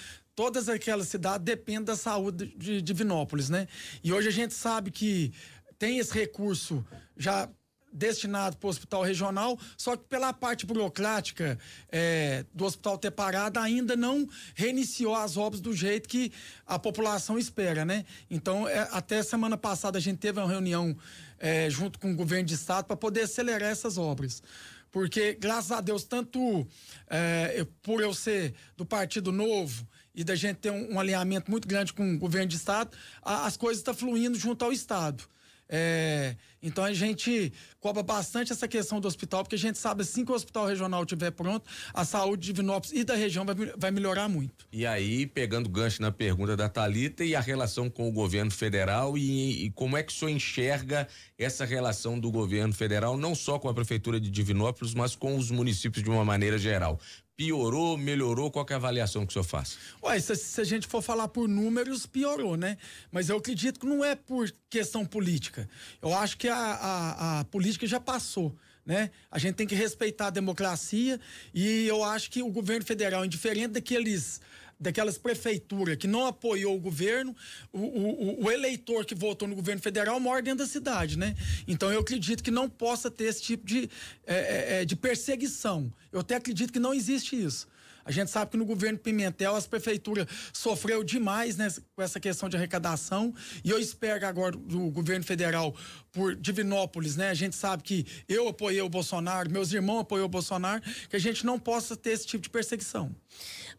todas 0.40 0.70
aquelas 0.70 1.06
cidades 1.08 1.44
dependem 1.44 1.84
da 1.84 1.94
saúde 1.94 2.54
de 2.56 2.80
Divinópolis, 2.80 3.50
né? 3.50 3.68
E 4.02 4.10
hoje 4.10 4.28
a 4.28 4.30
gente 4.30 4.54
sabe 4.54 4.90
que 4.90 5.34
tem 5.78 5.98
esse 5.98 6.14
recurso 6.14 6.82
já 7.14 7.46
destinado 7.92 8.56
para 8.56 8.66
o 8.66 8.70
hospital 8.70 9.02
regional, 9.02 9.58
só 9.76 9.98
que 9.98 10.04
pela 10.04 10.32
parte 10.32 10.64
burocrática 10.64 11.58
é, 11.92 12.46
do 12.54 12.64
hospital 12.64 12.96
ter 12.96 13.10
parado, 13.10 13.60
ainda 13.60 13.94
não 13.94 14.26
reiniciou 14.54 15.14
as 15.14 15.36
obras 15.36 15.60
do 15.60 15.74
jeito 15.74 16.08
que 16.08 16.32
a 16.66 16.78
população 16.78 17.38
espera, 17.38 17.84
né? 17.84 18.06
Então, 18.30 18.66
é, 18.66 18.88
até 18.92 19.22
semana 19.22 19.58
passada 19.58 19.98
a 19.98 20.00
gente 20.00 20.20
teve 20.20 20.40
uma 20.40 20.48
reunião 20.48 20.96
é, 21.38 21.68
junto 21.68 21.98
com 21.98 22.12
o 22.12 22.16
governo 22.16 22.46
de 22.46 22.54
estado 22.54 22.86
para 22.86 22.96
poder 22.96 23.24
acelerar 23.24 23.70
essas 23.70 23.98
obras 23.98 24.42
porque 24.90 25.34
graças 25.34 25.70
a 25.70 25.80
Deus 25.80 26.04
tanto 26.04 26.66
é, 27.08 27.64
por 27.82 28.00
eu 28.02 28.12
ser 28.12 28.54
do 28.76 28.84
Partido 28.84 29.30
Novo 29.30 29.86
e 30.14 30.24
da 30.24 30.34
gente 30.34 30.56
ter 30.56 30.70
um, 30.70 30.94
um 30.94 31.00
alinhamento 31.00 31.50
muito 31.50 31.66
grande 31.66 31.92
com 31.92 32.14
o 32.14 32.18
governo 32.18 32.48
de 32.48 32.56
estado, 32.56 32.96
a, 33.22 33.46
as 33.46 33.56
coisas 33.56 33.78
estão 33.78 33.94
tá 33.94 34.00
fluindo 34.00 34.38
junto 34.38 34.64
ao 34.64 34.72
estado. 34.72 35.24
É, 35.72 36.34
então 36.60 36.82
a 36.82 36.92
gente 36.92 37.52
cobra 37.78 38.02
bastante 38.02 38.50
essa 38.50 38.66
questão 38.66 39.00
do 39.00 39.06
hospital, 39.06 39.44
porque 39.44 39.54
a 39.54 39.58
gente 39.58 39.78
sabe 39.78 40.02
assim 40.02 40.24
que 40.24 40.32
o 40.32 40.34
hospital 40.34 40.66
regional 40.66 41.02
estiver 41.02 41.30
pronto, 41.30 41.64
a 41.94 42.04
saúde 42.04 42.44
de 42.44 42.52
Vinópolis 42.52 42.92
e 42.92 43.04
da 43.04 43.14
região 43.14 43.44
vai, 43.44 43.54
vai 43.54 43.90
melhorar 43.92 44.28
muito. 44.28 44.66
E 44.72 44.84
aí, 44.84 45.26
pegando 45.26 45.68
gancho 45.68 46.02
na 46.02 46.10
pergunta 46.10 46.56
da 46.56 46.68
Talita 46.68 47.24
e 47.24 47.36
a 47.36 47.40
relação 47.40 47.88
com 47.88 48.08
o 48.08 48.12
governo 48.12 48.50
federal 48.50 49.16
e, 49.16 49.66
e, 49.66 49.70
como 49.70 49.96
é 49.96 50.02
que 50.02 50.12
o 50.12 50.14
senhor 50.14 50.32
enxerga 50.32 51.06
essa 51.38 51.64
relação 51.64 52.18
do 52.18 52.32
governo 52.32 52.74
federal, 52.74 53.16
não 53.16 53.36
só 53.36 53.56
com 53.56 53.68
a 53.68 53.74
prefeitura 53.74 54.18
de 54.18 54.28
Divinópolis, 54.28 54.92
mas 54.92 55.14
com 55.14 55.36
os 55.36 55.52
municípios 55.52 56.02
de 56.02 56.10
uma 56.10 56.24
maneira 56.24 56.58
geral 56.58 56.98
piorou, 57.40 57.96
melhorou? 57.96 58.50
Qual 58.50 58.66
é 58.68 58.74
a 58.74 58.76
avaliação 58.76 59.24
que 59.24 59.30
o 59.30 59.32
senhor 59.32 59.44
faz? 59.44 59.78
Ué, 60.02 60.20
se, 60.20 60.36
se, 60.36 60.60
a 60.60 60.64
gente 60.64 60.86
for 60.86 61.00
falar 61.00 61.26
por 61.26 61.48
números, 61.48 62.04
piorou, 62.04 62.54
né? 62.54 62.76
Mas 63.10 63.30
eu 63.30 63.38
acredito 63.38 63.80
que 63.80 63.86
não 63.86 64.04
é 64.04 64.14
por 64.14 64.52
questão 64.68 65.06
política. 65.06 65.66
Eu 66.02 66.14
acho 66.14 66.36
que 66.36 66.48
a, 66.48 66.54
a, 66.54 67.40
a 67.40 67.44
política 67.44 67.86
já 67.86 67.98
passou. 67.98 68.54
Né? 68.84 69.10
A 69.30 69.38
gente 69.38 69.54
tem 69.54 69.66
que 69.66 69.74
respeitar 69.74 70.26
a 70.26 70.30
democracia 70.30 71.18
e 71.54 71.86
eu 71.86 72.04
acho 72.04 72.30
que 72.30 72.42
o 72.42 72.50
governo 72.50 72.84
federal, 72.84 73.24
indiferente 73.24 73.68
daqueles 73.68 74.38
daquelas 74.80 75.18
prefeituras 75.18 75.96
que 75.96 76.08
não 76.08 76.26
apoiou 76.26 76.74
o 76.74 76.80
governo, 76.80 77.36
o, 77.70 77.78
o, 77.80 78.44
o, 78.44 78.50
eleitor 78.50 79.04
que 79.04 79.14
votou 79.14 79.46
no 79.46 79.54
governo 79.54 79.82
federal 79.82 80.18
mora 80.18 80.40
dentro 80.40 80.64
da 80.64 80.66
cidade, 80.66 81.18
né? 81.18 81.36
Então 81.68 81.92
eu 81.92 82.00
acredito 82.00 82.42
que 82.42 82.50
não 82.50 82.68
possa 82.68 83.10
ter 83.10 83.24
esse 83.24 83.42
tipo 83.42 83.66
de, 83.66 83.90
é, 84.26 84.34
é, 84.34 84.82
é 84.82 84.84
de 84.84 84.96
perseguição. 84.96 85.92
Eu 86.10 86.20
até 86.20 86.36
acredito 86.36 86.72
que 86.72 86.78
não 86.78 86.94
existe 86.94 87.40
isso. 87.40 87.68
A 88.04 88.10
gente 88.10 88.30
sabe 88.30 88.50
que 88.50 88.56
no 88.56 88.64
governo 88.64 88.98
Pimentel 88.98 89.54
as 89.54 89.66
prefeituras 89.66 90.26
sofreu 90.52 91.04
demais 91.04 91.56
né, 91.56 91.68
com 91.94 92.02
essa 92.02 92.18
questão 92.18 92.48
de 92.48 92.56
arrecadação 92.56 93.34
e 93.64 93.70
eu 93.70 93.78
espero 93.78 94.26
agora 94.26 94.56
do 94.56 94.90
governo 94.90 95.24
federal 95.24 95.74
por 96.12 96.34
Divinópolis, 96.34 97.16
né? 97.16 97.30
A 97.30 97.34
gente 97.34 97.54
sabe 97.54 97.82
que 97.82 98.06
eu 98.28 98.48
apoiei 98.48 98.82
o 98.82 98.88
Bolsonaro, 98.88 99.50
meus 99.50 99.72
irmãos 99.72 100.00
apoiou 100.00 100.26
o 100.26 100.28
Bolsonaro, 100.28 100.82
que 101.08 101.16
a 101.16 101.18
gente 101.18 101.46
não 101.46 101.58
possa 101.58 101.96
ter 101.96 102.10
esse 102.10 102.26
tipo 102.26 102.42
de 102.42 102.50
perseguição. 102.50 103.14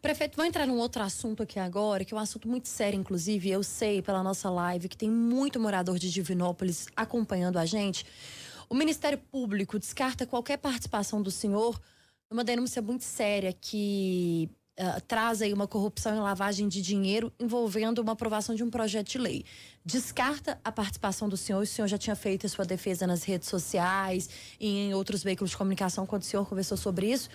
Prefeito, 0.00 0.36
vou 0.36 0.44
entrar 0.44 0.66
num 0.66 0.78
outro 0.78 1.02
assunto 1.02 1.42
aqui 1.42 1.58
agora, 1.58 2.04
que 2.04 2.14
é 2.14 2.16
um 2.16 2.20
assunto 2.20 2.48
muito 2.48 2.68
sério, 2.68 2.98
inclusive, 2.98 3.50
eu 3.50 3.62
sei 3.62 4.02
pela 4.02 4.22
nossa 4.22 4.50
live 4.50 4.88
que 4.88 4.96
tem 4.96 5.10
muito 5.10 5.60
morador 5.60 5.98
de 5.98 6.10
Divinópolis 6.10 6.86
acompanhando 6.96 7.58
a 7.58 7.66
gente. 7.66 8.04
O 8.68 8.74
Ministério 8.74 9.18
Público 9.18 9.78
descarta 9.78 10.26
qualquer 10.26 10.56
participação 10.56 11.20
do 11.20 11.30
senhor 11.30 11.78
uma 12.32 12.42
denúncia 12.42 12.80
muito 12.80 13.04
séria 13.04 13.52
que 13.52 14.50
uh, 14.80 15.00
traz 15.06 15.42
aí 15.42 15.52
uma 15.52 15.66
corrupção 15.66 16.16
e 16.16 16.20
lavagem 16.20 16.68
de 16.68 16.80
dinheiro 16.80 17.32
envolvendo 17.38 17.98
uma 18.00 18.12
aprovação 18.12 18.54
de 18.54 18.64
um 18.64 18.70
projeto 18.70 19.10
de 19.10 19.18
lei. 19.18 19.44
Descarta 19.84 20.58
a 20.64 20.72
participação 20.72 21.28
do 21.28 21.36
senhor, 21.36 21.62
o 21.62 21.66
senhor 21.66 21.88
já 21.88 21.98
tinha 21.98 22.16
feito 22.16 22.46
a 22.46 22.48
sua 22.48 22.64
defesa 22.64 23.06
nas 23.06 23.24
redes 23.24 23.48
sociais 23.48 24.28
e 24.58 24.86
em 24.86 24.94
outros 24.94 25.22
veículos 25.22 25.50
de 25.50 25.56
comunicação 25.56 26.06
quando 26.06 26.22
o 26.22 26.24
senhor 26.24 26.48
conversou 26.48 26.76
sobre 26.76 27.12
isso, 27.12 27.28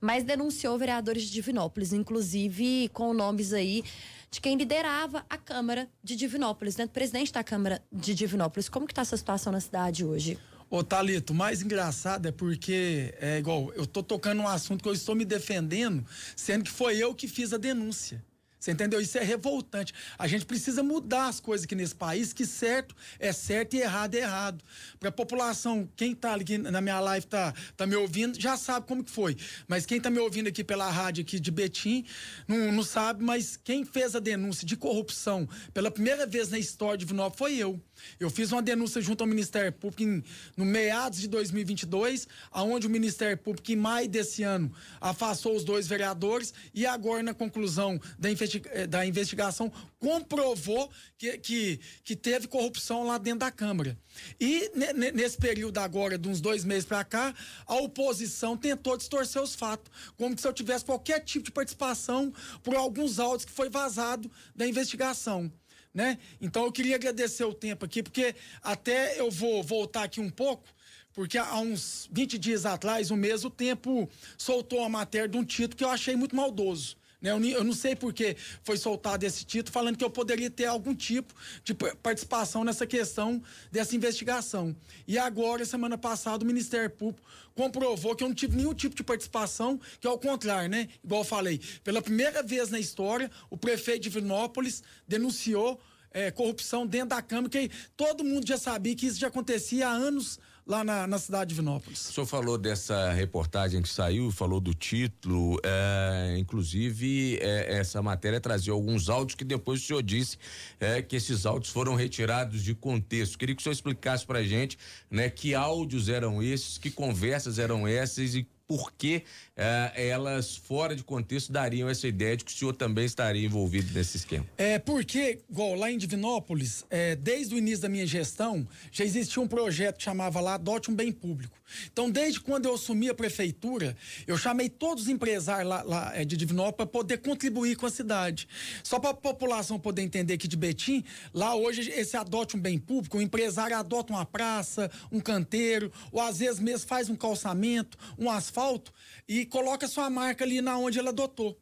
mas 0.00 0.24
denunciou 0.24 0.76
vereadores 0.78 1.24
de 1.24 1.30
Divinópolis, 1.30 1.92
inclusive 1.92 2.88
com 2.88 3.12
nomes 3.12 3.52
aí 3.52 3.84
de 4.30 4.40
quem 4.40 4.56
liderava 4.56 5.24
a 5.28 5.36
Câmara 5.36 5.88
de 6.02 6.14
Divinópolis, 6.14 6.76
né? 6.76 6.86
Presidente 6.86 7.32
da 7.32 7.42
Câmara 7.42 7.82
de 7.92 8.14
Divinópolis. 8.14 8.68
Como 8.68 8.86
que 8.86 8.92
está 8.92 9.02
essa 9.02 9.16
situação 9.16 9.52
na 9.52 9.60
cidade 9.60 10.04
hoje? 10.04 10.38
Ô, 10.70 10.84
Thalito, 10.84 11.32
o 11.32 11.36
mais 11.36 11.62
engraçado 11.62 12.28
é 12.28 12.32
porque 12.32 13.12
é 13.20 13.38
igual, 13.38 13.72
eu 13.74 13.84
tô 13.84 14.04
tocando 14.04 14.40
um 14.40 14.46
assunto 14.46 14.82
que 14.84 14.88
eu 14.88 14.92
estou 14.92 15.16
me 15.16 15.24
defendendo, 15.24 16.06
sendo 16.36 16.62
que 16.62 16.70
foi 16.70 16.96
eu 16.96 17.12
que 17.12 17.26
fiz 17.26 17.52
a 17.52 17.58
denúncia. 17.58 18.22
Você 18.60 18.72
entendeu? 18.72 19.00
Isso 19.00 19.16
é 19.16 19.24
revoltante. 19.24 19.94
A 20.18 20.28
gente 20.28 20.44
precisa 20.44 20.82
mudar 20.82 21.28
as 21.28 21.40
coisas 21.40 21.64
aqui 21.64 21.74
nesse 21.74 21.94
país, 21.94 22.34
que 22.34 22.44
certo 22.44 22.94
é 23.18 23.32
certo 23.32 23.74
e 23.74 23.80
errado 23.80 24.14
é 24.14 24.18
errado. 24.18 24.62
Para 24.98 25.08
a 25.08 25.12
população, 25.12 25.88
quem 25.96 26.12
está 26.12 26.34
aqui 26.34 26.58
na 26.58 26.82
minha 26.82 27.00
live 27.00 27.26
tá, 27.26 27.54
tá 27.74 27.86
me 27.86 27.96
ouvindo, 27.96 28.38
já 28.38 28.58
sabe 28.58 28.86
como 28.86 29.02
que 29.02 29.10
foi. 29.10 29.34
Mas 29.66 29.86
quem 29.86 29.96
está 29.96 30.10
me 30.10 30.18
ouvindo 30.18 30.48
aqui 30.48 30.62
pela 30.62 30.90
rádio 30.90 31.22
aqui 31.22 31.40
de 31.40 31.50
Betim, 31.50 32.04
não, 32.46 32.70
não 32.70 32.82
sabe, 32.82 33.24
mas 33.24 33.56
quem 33.56 33.82
fez 33.82 34.14
a 34.14 34.20
denúncia 34.20 34.66
de 34.66 34.76
corrupção 34.76 35.48
pela 35.72 35.90
primeira 35.90 36.26
vez 36.26 36.50
na 36.50 36.58
história 36.58 36.98
de 36.98 37.06
Vinópolis 37.06 37.38
foi 37.38 37.56
eu. 37.56 37.80
Eu 38.18 38.28
fiz 38.28 38.52
uma 38.52 38.62
denúncia 38.62 39.00
junto 39.00 39.22
ao 39.22 39.26
Ministério 39.26 39.72
Público 39.72 40.02
em, 40.02 40.22
no 40.54 40.66
meados 40.66 41.18
de 41.18 41.28
2022, 41.28 42.28
aonde 42.50 42.86
o 42.86 42.90
Ministério 42.90 43.38
Público, 43.38 43.72
em 43.72 43.76
maio 43.76 44.08
desse 44.08 44.42
ano, 44.42 44.70
afastou 45.00 45.56
os 45.56 45.64
dois 45.64 45.86
vereadores 45.86 46.52
e 46.74 46.84
agora, 46.84 47.22
na 47.22 47.34
conclusão 47.34 48.00
da, 48.18 48.30
investiga 48.30 48.49
eh, 48.56 48.86
da 48.86 49.04
investigação, 49.06 49.70
comprovou 49.98 50.90
que, 51.18 51.38
que, 51.38 51.80
que, 52.02 52.16
teve 52.16 52.48
corrupção 52.48 53.06
lá 53.06 53.18
dentro 53.18 53.40
da 53.40 53.50
Câmara. 53.50 53.98
E 54.40 54.70
nesse 55.14 55.36
período 55.36 55.78
agora, 55.78 56.18
de 56.18 56.28
uns 56.28 56.40
dois 56.40 56.64
meses 56.64 56.84
para 56.84 57.04
cá, 57.04 57.34
a 57.66 57.74
oposição 57.76 58.56
tentou 58.56 58.96
distorcer 58.96 59.42
os 59.42 59.54
fatos, 59.54 59.90
como 60.16 60.38
se 60.38 60.46
eu 60.46 60.52
tivesse 60.52 60.84
qualquer 60.84 61.20
tipo 61.20 61.44
de 61.44 61.52
participação 61.52 62.32
por 62.62 62.74
alguns 62.74 63.18
áudios 63.18 63.44
que 63.44 63.52
foi 63.52 63.68
vazado 63.68 64.30
da 64.54 64.66
investigação 64.66 65.50
né? 65.92 66.18
Então 66.40 66.64
eu 66.64 66.72
queria 66.72 66.94
agradecer 66.96 67.44
o 67.44 67.54
tempo 67.54 67.84
aqui, 67.84 68.02
porque 68.02 68.34
até 68.62 69.20
eu 69.20 69.30
vou 69.30 69.62
voltar 69.62 70.04
aqui 70.04 70.20
um 70.20 70.30
pouco, 70.30 70.64
porque 71.12 71.36
há 71.36 71.58
uns 71.58 72.08
20 72.12 72.38
dias 72.38 72.64
atrás, 72.64 73.10
o 73.10 73.50
tempo 73.50 74.08
soltou 74.38 74.84
a 74.84 74.88
matéria 74.88 75.28
de 75.28 75.36
um 75.36 75.44
título 75.44 75.76
que 75.76 75.84
eu 75.84 75.90
achei 75.90 76.14
muito 76.14 76.36
maldoso. 76.36 76.96
Né? 77.20 77.30
Eu, 77.30 77.64
não 77.64 77.72
sei 77.72 77.94
por 77.94 78.12
que 78.12 78.36
foi 78.62 78.76
soltado 78.76 79.24
esse 79.24 79.44
título, 79.44 79.72
falando 79.72 79.96
que 79.96 80.04
eu 80.04 80.10
poderia 80.10 80.50
ter 80.50 80.64
algum 80.64 80.94
tipo 80.94 81.34
de 81.62 81.74
participação 81.74 82.64
nessa 82.64 82.86
questão 82.86 83.42
dessa 83.70 83.94
investigação. 83.94 84.74
E 85.06 85.18
agora, 85.18 85.64
semana 85.64 85.98
passada, 85.98 86.42
o 86.42 86.46
Ministério 86.46 86.90
Público 86.90 87.28
comprovou 87.54 88.16
que 88.16 88.24
eu 88.24 88.28
não 88.28 88.34
tive 88.34 88.56
nenhum 88.56 88.72
tipo 88.72 88.94
de 88.94 89.04
participação, 89.04 89.78
que 90.00 90.06
ao 90.06 90.18
contrário, 90.18 90.70
né? 90.70 90.88
Igual 91.04 91.20
eu 91.20 91.26
falei, 91.26 91.60
pela 91.84 92.00
primeira 92.00 92.42
vez 92.42 92.70
na 92.70 92.78
história, 92.78 93.30
o 93.50 93.56
prefeito 93.56 94.04
de 94.04 94.08
Vinópolis 94.08 94.82
denunciou 95.06 95.80
é, 96.12 96.30
corrupção 96.30 96.86
dentro 96.86 97.10
da 97.10 97.22
Câmara, 97.22 97.48
que 97.48 97.70
todo 97.96 98.24
mundo 98.24 98.46
já 98.46 98.58
sabia 98.58 98.94
que 98.94 99.06
isso 99.06 99.18
já 99.18 99.28
acontecia 99.28 99.88
há 99.88 99.92
anos 99.92 100.38
lá 100.66 100.84
na, 100.84 101.06
na, 101.06 101.18
cidade 101.18 101.50
de 101.50 101.60
Vinópolis. 101.60 102.10
O 102.10 102.12
senhor 102.12 102.26
falou 102.26 102.56
dessa 102.56 103.10
reportagem 103.12 103.82
que 103.82 103.88
saiu, 103.88 104.30
falou 104.30 104.60
do 104.60 104.72
título, 104.72 105.58
é, 105.64 106.36
inclusive 106.38 107.38
é, 107.40 107.78
essa 107.78 108.00
matéria 108.00 108.40
trazia 108.40 108.72
alguns 108.72 109.08
áudios 109.08 109.34
que 109.34 109.44
depois 109.44 109.82
o 109.82 109.84
senhor 109.84 110.02
disse 110.02 110.38
é, 110.78 111.02
que 111.02 111.16
esses 111.16 111.44
áudios 111.44 111.72
foram 111.72 111.94
retirados 111.94 112.62
de 112.62 112.74
contexto. 112.74 113.36
Queria 113.36 113.54
que 113.54 113.60
o 113.60 113.62
senhor 113.62 113.72
explicasse 113.72 114.24
pra 114.24 114.42
gente, 114.42 114.78
né, 115.10 115.28
que 115.28 115.54
áudios 115.54 116.08
eram 116.08 116.42
esses, 116.42 116.78
que 116.78 116.90
conversas 116.90 117.58
eram 117.58 117.86
essas 117.86 118.34
e 118.34 118.46
por 118.70 118.92
que 118.92 119.24
eh, 119.56 120.10
elas, 120.10 120.56
fora 120.56 120.94
de 120.94 121.02
contexto, 121.02 121.50
dariam 121.50 121.88
essa 121.88 122.06
ideia 122.06 122.36
de 122.36 122.44
que 122.44 122.52
o 122.52 122.54
senhor 122.54 122.72
também 122.72 123.04
estaria 123.04 123.44
envolvido 123.44 123.92
nesse 123.92 124.18
esquema? 124.18 124.46
É 124.56 124.78
porque, 124.78 125.40
igual 125.50 125.74
lá 125.74 125.90
em 125.90 125.98
Divinópolis, 125.98 126.84
é, 126.88 127.16
desde 127.16 127.52
o 127.52 127.58
início 127.58 127.80
da 127.80 127.88
minha 127.88 128.06
gestão, 128.06 128.64
já 128.92 129.04
existia 129.04 129.42
um 129.42 129.48
projeto 129.48 129.96
que 129.96 130.04
chamava 130.04 130.40
lá 130.40 130.54
Adote 130.54 130.88
um 130.88 130.94
Bem 130.94 131.10
Público. 131.10 131.58
Então, 131.92 132.08
desde 132.08 132.40
quando 132.40 132.66
eu 132.66 132.74
assumi 132.74 133.08
a 133.08 133.14
prefeitura, 133.14 133.96
eu 134.24 134.36
chamei 134.36 134.68
todos 134.68 135.04
os 135.04 135.08
empresários 135.08 135.68
lá, 135.68 135.82
lá 135.82 136.12
é, 136.14 136.24
de 136.24 136.36
Divinópolis 136.36 136.76
para 136.76 136.86
poder 136.86 137.18
contribuir 137.18 137.76
com 137.76 137.86
a 137.86 137.90
cidade. 137.90 138.46
Só 138.84 139.00
para 139.00 139.10
a 139.10 139.14
população 139.14 139.80
poder 139.80 140.02
entender 140.02 140.36
que 140.36 140.46
de 140.46 140.56
Betim, 140.56 141.04
lá 141.34 141.56
hoje 141.56 141.90
esse 141.90 142.16
adote 142.16 142.56
um 142.56 142.60
bem 142.60 142.78
público, 142.78 143.18
o 143.18 143.22
empresário 143.22 143.76
adota 143.76 144.12
uma 144.12 144.24
praça, 144.24 144.90
um 145.10 145.18
canteiro, 145.18 145.92
ou 146.12 146.20
às 146.20 146.38
vezes 146.38 146.60
mesmo 146.60 146.86
faz 146.86 147.08
um 147.08 147.16
calçamento, 147.16 147.98
um 148.18 148.30
asfalto 148.30 148.59
asfalto 148.60 148.92
e 149.26 149.46
coloca 149.46 149.88
sua 149.88 150.10
marca 150.10 150.44
ali 150.44 150.60
na 150.60 150.76
onde 150.76 150.98
ela 150.98 151.10
adotou. 151.10 151.58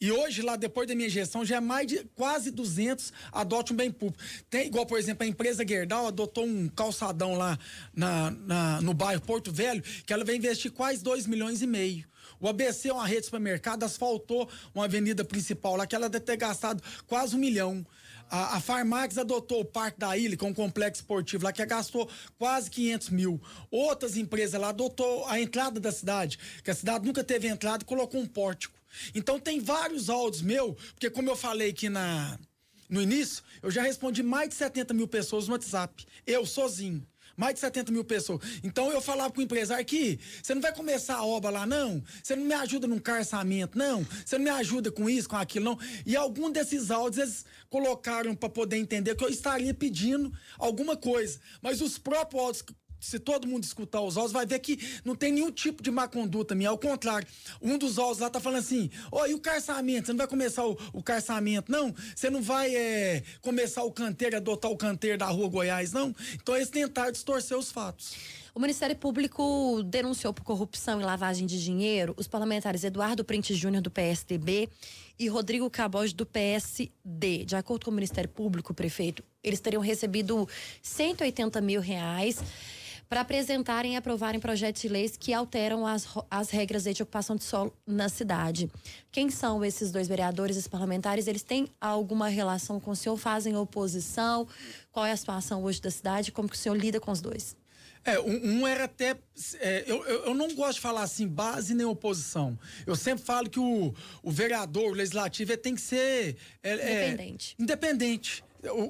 E 0.00 0.10
hoje, 0.10 0.40
lá, 0.40 0.56
depois 0.56 0.88
da 0.88 0.94
minha 0.94 1.10
gestão, 1.10 1.44
já 1.44 1.56
é 1.56 1.60
mais 1.60 1.86
de 1.86 2.02
quase 2.14 2.50
200 2.50 3.12
adote 3.30 3.72
um 3.72 3.76
bem 3.76 3.90
público. 3.90 4.22
Tem, 4.48 4.66
igual, 4.66 4.86
por 4.86 4.98
exemplo, 4.98 5.24
a 5.24 5.26
empresa 5.26 5.66
Gerdau 5.66 6.06
adotou 6.06 6.44
um 6.44 6.68
calçadão 6.68 7.34
lá 7.34 7.58
na, 7.94 8.30
na, 8.30 8.80
no 8.80 8.94
bairro 8.94 9.20
Porto 9.20 9.52
Velho, 9.52 9.82
que 10.06 10.12
ela 10.12 10.24
vai 10.24 10.36
investir 10.36 10.72
quase 10.72 11.02
2 11.02 11.26
milhões 11.26 11.60
e 11.60 11.66
meio. 11.66 12.06
O 12.40 12.48
ABC 12.48 12.88
é 12.88 12.92
uma 12.92 13.06
rede 13.06 13.20
de 13.20 13.26
supermercado, 13.26 13.82
asfaltou 13.82 14.48
uma 14.74 14.86
avenida 14.86 15.24
principal 15.24 15.76
lá, 15.76 15.86
que 15.86 15.94
ela 15.94 16.08
deve 16.08 16.24
ter 16.24 16.36
gastado 16.36 16.82
quase 17.06 17.36
um 17.36 17.38
milhão. 17.38 17.84
A, 18.30 18.56
a 18.56 18.60
Farmax 18.60 19.18
adotou 19.18 19.60
o 19.60 19.64
Parque 19.64 19.98
da 19.98 20.16
Ilha, 20.16 20.36
que 20.36 20.44
é 20.44 20.48
um 20.48 20.54
complexo 20.54 21.02
esportivo 21.02 21.44
lá, 21.44 21.52
que 21.52 21.64
gastou 21.64 22.08
quase 22.38 22.70
500 22.70 23.10
mil. 23.10 23.40
Outras 23.70 24.16
empresas 24.16 24.60
lá 24.60 24.68
adotou 24.68 25.26
a 25.26 25.40
entrada 25.40 25.80
da 25.80 25.92
cidade, 25.92 26.38
que 26.62 26.70
a 26.70 26.74
cidade 26.74 27.06
nunca 27.06 27.24
teve 27.24 27.48
entrada 27.48 27.82
e 27.82 27.86
colocou 27.86 28.20
um 28.20 28.26
pórtico. 28.26 28.78
Então 29.14 29.38
tem 29.38 29.60
vários 29.60 30.08
áudios 30.08 30.42
meu, 30.42 30.74
porque 30.94 31.10
como 31.10 31.28
eu 31.28 31.36
falei 31.36 31.70
aqui 31.70 31.88
na, 31.88 32.38
no 32.88 33.02
início, 33.02 33.42
eu 33.62 33.70
já 33.70 33.82
respondi 33.82 34.22
mais 34.22 34.48
de 34.48 34.54
70 34.54 34.94
mil 34.94 35.08
pessoas 35.08 35.46
no 35.46 35.52
WhatsApp. 35.52 36.06
Eu 36.26 36.46
sozinho 36.46 37.06
mais 37.38 37.54
de 37.54 37.60
70 37.60 37.92
mil 37.92 38.04
pessoas. 38.04 38.40
Então 38.64 38.90
eu 38.90 39.00
falava 39.00 39.32
com 39.32 39.40
o 39.40 39.44
empresário 39.44 39.84
que 39.86 40.18
você 40.42 40.54
não 40.54 40.60
vai 40.60 40.74
começar 40.74 41.14
a 41.14 41.24
obra 41.24 41.50
lá, 41.50 41.64
não. 41.64 42.02
Você 42.22 42.34
não 42.34 42.44
me 42.44 42.52
ajuda 42.52 42.88
num 42.88 42.98
carçamento, 42.98 43.78
não. 43.78 44.04
Você 44.26 44.36
não 44.36 44.44
me 44.44 44.50
ajuda 44.50 44.90
com 44.90 45.08
isso, 45.08 45.28
com 45.28 45.36
aquilo, 45.36 45.64
não. 45.64 45.78
E 46.04 46.16
algum 46.16 46.50
desses 46.50 46.90
áudios 46.90 47.22
eles 47.22 47.44
colocaram 47.70 48.34
para 48.34 48.48
poder 48.48 48.76
entender 48.76 49.14
que 49.14 49.24
eu 49.24 49.28
estaria 49.28 49.72
pedindo 49.72 50.32
alguma 50.58 50.96
coisa. 50.96 51.38
Mas 51.62 51.80
os 51.80 51.96
próprios 51.96 52.42
áudios 52.42 52.64
se 53.00 53.18
todo 53.18 53.46
mundo 53.46 53.64
escutar 53.64 54.00
os 54.00 54.16
áudios, 54.16 54.32
vai 54.32 54.46
ver 54.46 54.58
que 54.58 54.78
não 55.04 55.14
tem 55.14 55.32
nenhum 55.32 55.50
tipo 55.50 55.82
de 55.82 55.90
má 55.90 56.08
conduta 56.08 56.54
minha. 56.54 56.70
Ao 56.70 56.78
contrário, 56.78 57.26
um 57.60 57.78
dos 57.78 57.98
áudios 57.98 58.18
lá 58.18 58.30
tá 58.30 58.40
falando 58.40 58.60
assim: 58.60 58.90
Ó, 59.10 59.22
oh, 59.22 59.26
e 59.26 59.34
o 59.34 59.40
carçamento? 59.40 60.06
Você 60.06 60.12
não 60.12 60.18
vai 60.18 60.26
começar 60.26 60.66
o, 60.66 60.76
o 60.92 61.02
carçamento, 61.02 61.70
não? 61.70 61.94
Você 62.14 62.30
não 62.30 62.42
vai 62.42 62.74
é, 62.74 63.22
começar 63.40 63.84
o 63.84 63.92
canteiro, 63.92 64.36
adotar 64.36 64.70
o 64.70 64.76
canteiro 64.76 65.18
da 65.18 65.26
rua 65.26 65.48
Goiás, 65.48 65.92
não? 65.92 66.14
Então 66.34 66.56
eles 66.56 66.70
tentaram 66.70 67.12
distorcer 67.12 67.56
os 67.56 67.70
fatos. 67.70 68.16
O 68.58 68.60
Ministério 68.60 68.96
Público 68.96 69.84
denunciou 69.84 70.34
por 70.34 70.42
corrupção 70.42 71.00
e 71.00 71.04
lavagem 71.04 71.46
de 71.46 71.62
dinheiro 71.62 72.12
os 72.16 72.26
parlamentares 72.26 72.82
Eduardo 72.82 73.24
Prente 73.24 73.54
Júnior, 73.54 73.80
do 73.80 73.88
PSDB, 73.88 74.68
e 75.16 75.28
Rodrigo 75.28 75.70
Cabos, 75.70 76.12
do 76.12 76.26
PSD. 76.26 77.44
De 77.44 77.54
acordo 77.54 77.84
com 77.84 77.92
o 77.92 77.94
Ministério 77.94 78.28
Público, 78.28 78.74
prefeito, 78.74 79.22
eles 79.44 79.60
teriam 79.60 79.80
recebido 79.80 80.48
180 80.82 81.60
mil 81.60 81.80
reais 81.80 82.38
para 83.08 83.22
apresentarem 83.22 83.94
e 83.94 83.96
aprovarem 83.96 84.38
projetos 84.38 84.82
de 84.82 84.88
leis 84.88 85.16
que 85.16 85.32
alteram 85.32 85.86
as, 85.86 86.06
as 86.30 86.50
regras 86.50 86.84
de 86.84 87.02
ocupação 87.02 87.36
de 87.36 87.44
solo 87.44 87.74
na 87.86 88.08
cidade. 88.08 88.70
Quem 89.10 89.30
são 89.30 89.64
esses 89.64 89.90
dois 89.90 90.06
vereadores, 90.06 90.56
esses 90.56 90.68
parlamentares? 90.68 91.26
Eles 91.26 91.42
têm 91.42 91.68
alguma 91.80 92.28
relação 92.28 92.78
com 92.78 92.90
o 92.90 92.96
senhor? 92.96 93.16
Fazem 93.16 93.56
oposição? 93.56 94.46
Qual 94.92 95.06
é 95.06 95.12
a 95.12 95.16
situação 95.16 95.62
hoje 95.64 95.80
da 95.80 95.90
cidade? 95.90 96.30
Como 96.30 96.48
que 96.48 96.54
o 96.54 96.58
senhor 96.58 96.76
lida 96.76 97.00
com 97.00 97.10
os 97.10 97.20
dois? 97.20 97.56
É, 98.04 98.18
um, 98.20 98.60
um 98.60 98.66
era 98.66 98.84
até. 98.84 99.16
É, 99.60 99.84
eu, 99.86 100.04
eu, 100.04 100.34
não 100.34 100.54
gosto 100.54 100.74
de 100.74 100.80
falar 100.80 101.02
assim, 101.02 101.26
base 101.26 101.74
nem 101.74 101.86
oposição. 101.86 102.58
Eu 102.86 102.94
sempre 102.94 103.24
falo 103.24 103.50
que 103.50 103.58
o, 103.58 103.92
o 104.22 104.30
vereador, 104.30 104.92
o 104.92 104.94
legislativo, 104.94 105.56
tem 105.56 105.74
que 105.74 105.80
ser. 105.80 106.36
É, 106.62 106.74
independente. 106.74 107.54
independente 107.58 108.44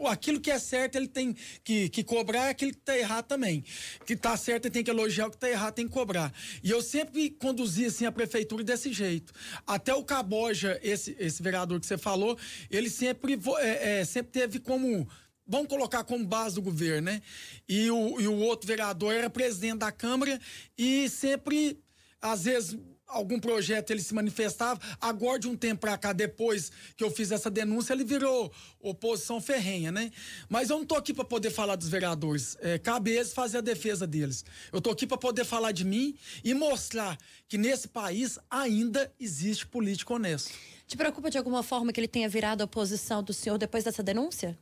aquilo 0.09 0.41
que 0.41 0.51
é 0.51 0.59
certo 0.59 0.97
ele 0.97 1.09
tem 1.09 1.35
que, 1.63 1.89
que 1.89 2.03
cobrar, 2.03 2.49
aquilo 2.49 2.73
que 2.73 2.79
tá 2.79 2.97
errado 2.97 3.27
também. 3.27 3.65
Que 4.07 4.17
tá 4.17 4.37
certo 4.37 4.67
ele 4.67 4.73
tem 4.73 4.85
que 4.85 4.91
elogiar, 4.91 5.27
o 5.27 5.31
que 5.31 5.37
tá 5.37 5.49
errado 5.49 5.75
tem 5.75 5.87
que 5.87 5.93
cobrar. 5.93 6.33
E 6.63 6.71
eu 6.71 6.83
sempre 6.83 7.31
conduzi 7.31 7.87
assim 7.87 8.07
a 8.07 8.13
prefeitura 8.13 8.65
desse 8.65 8.93
jeito. 8.93 9.33
Até 9.67 9.95
o 9.95 10.05
Caboja, 10.05 10.79
esse, 10.83 11.17
esse 11.19 11.43
vereador 11.43 11.81
que 11.81 11.87
você 11.87 11.99
falou, 11.99 12.39
ele 12.71 12.91
sempre, 12.91 13.39
é, 13.59 14.01
é, 14.01 14.05
sempre 14.05 14.33
teve 14.33 14.59
como 14.59 15.09
vamos 15.49 15.69
colocar 15.69 16.05
como 16.05 16.27
base 16.27 16.57
do 16.57 16.63
governo, 16.63 17.11
né? 17.11 17.23
E 17.67 17.91
o, 17.91 18.21
e 18.21 18.29
o 18.29 18.37
outro 18.37 18.67
vereador 18.67 19.15
era 19.15 19.31
presidente 19.31 19.79
da 19.79 19.91
Câmara 19.91 20.39
e 20.77 21.09
sempre, 21.09 21.81
às 22.21 22.45
vezes, 22.45 22.77
algum 23.09 23.41
projeto 23.41 23.91
ele 23.91 24.03
se 24.03 24.15
manifestava. 24.15 24.81
Agora, 25.01 25.39
de 25.39 25.49
um 25.49 25.57
tempo 25.57 25.81
para 25.81 25.97
cá, 25.97 26.13
depois 26.13 26.71
que 26.97 27.03
eu 27.03 27.11
fiz 27.11 27.31
essa 27.31 27.51
denúncia, 27.51 27.93
ele 27.93 28.05
virou 28.05 28.53
oposição 28.81 29.41
ferrenha, 29.41 29.91
né? 29.91 30.13
Mas 30.49 30.71
eu 30.71 30.79
não 30.79 30.85
tô 30.85 30.95
aqui 30.95 31.15
para 31.15 31.25
poder 31.25 31.51
falar 31.51 31.77
dos 31.77 31.89
vereadores. 31.89 32.57
É, 32.61 32.79
cabe 32.79 33.11
eles 33.11 33.33
fazer 33.33 33.59
a 33.59 33.63
defesa 33.63 34.07
deles. 34.07 34.45
Eu 34.73 34.81
tô 34.81 34.91
aqui 34.91 35.07
para 35.07 35.17
poder 35.17 35.45
falar 35.45 35.73
de 35.73 35.85
mim 35.85 36.17
e 36.45 36.53
mostrar 36.55 37.19
que 37.49 37.57
nesse 37.57 37.89
país 37.89 38.39
ainda 38.51 39.13
existe 39.19 39.67
político 39.67 40.15
honesto. 40.15 40.53
Te 40.87 40.97
preocupa 40.97 41.31
de 41.31 41.39
alguma 41.39 41.63
forma 41.63 41.93
que 41.93 42.01
ele 42.01 42.09
tenha 42.09 42.29
virado 42.29 42.63
oposição 42.63 43.23
do 43.23 43.33
senhor 43.33 43.59
depois 43.59 43.85
dessa 43.85 44.03
denúncia? 44.03 44.59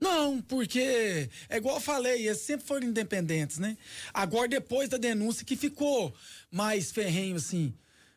Não, 0.00 0.40
porque 0.42 1.30
é 1.48 1.56
igual 1.56 1.76
eu 1.76 1.80
falei, 1.80 2.26
eles 2.26 2.38
sempre 2.38 2.66
foram 2.66 2.86
independentes, 2.86 3.58
né? 3.58 3.76
Agora, 4.12 4.46
depois 4.48 4.88
da 4.88 4.96
denúncia, 4.98 5.44
que 5.44 5.56
ficou 5.56 6.14
mais 6.50 6.90
ferrenho, 6.92 7.36
assim. 7.36 7.72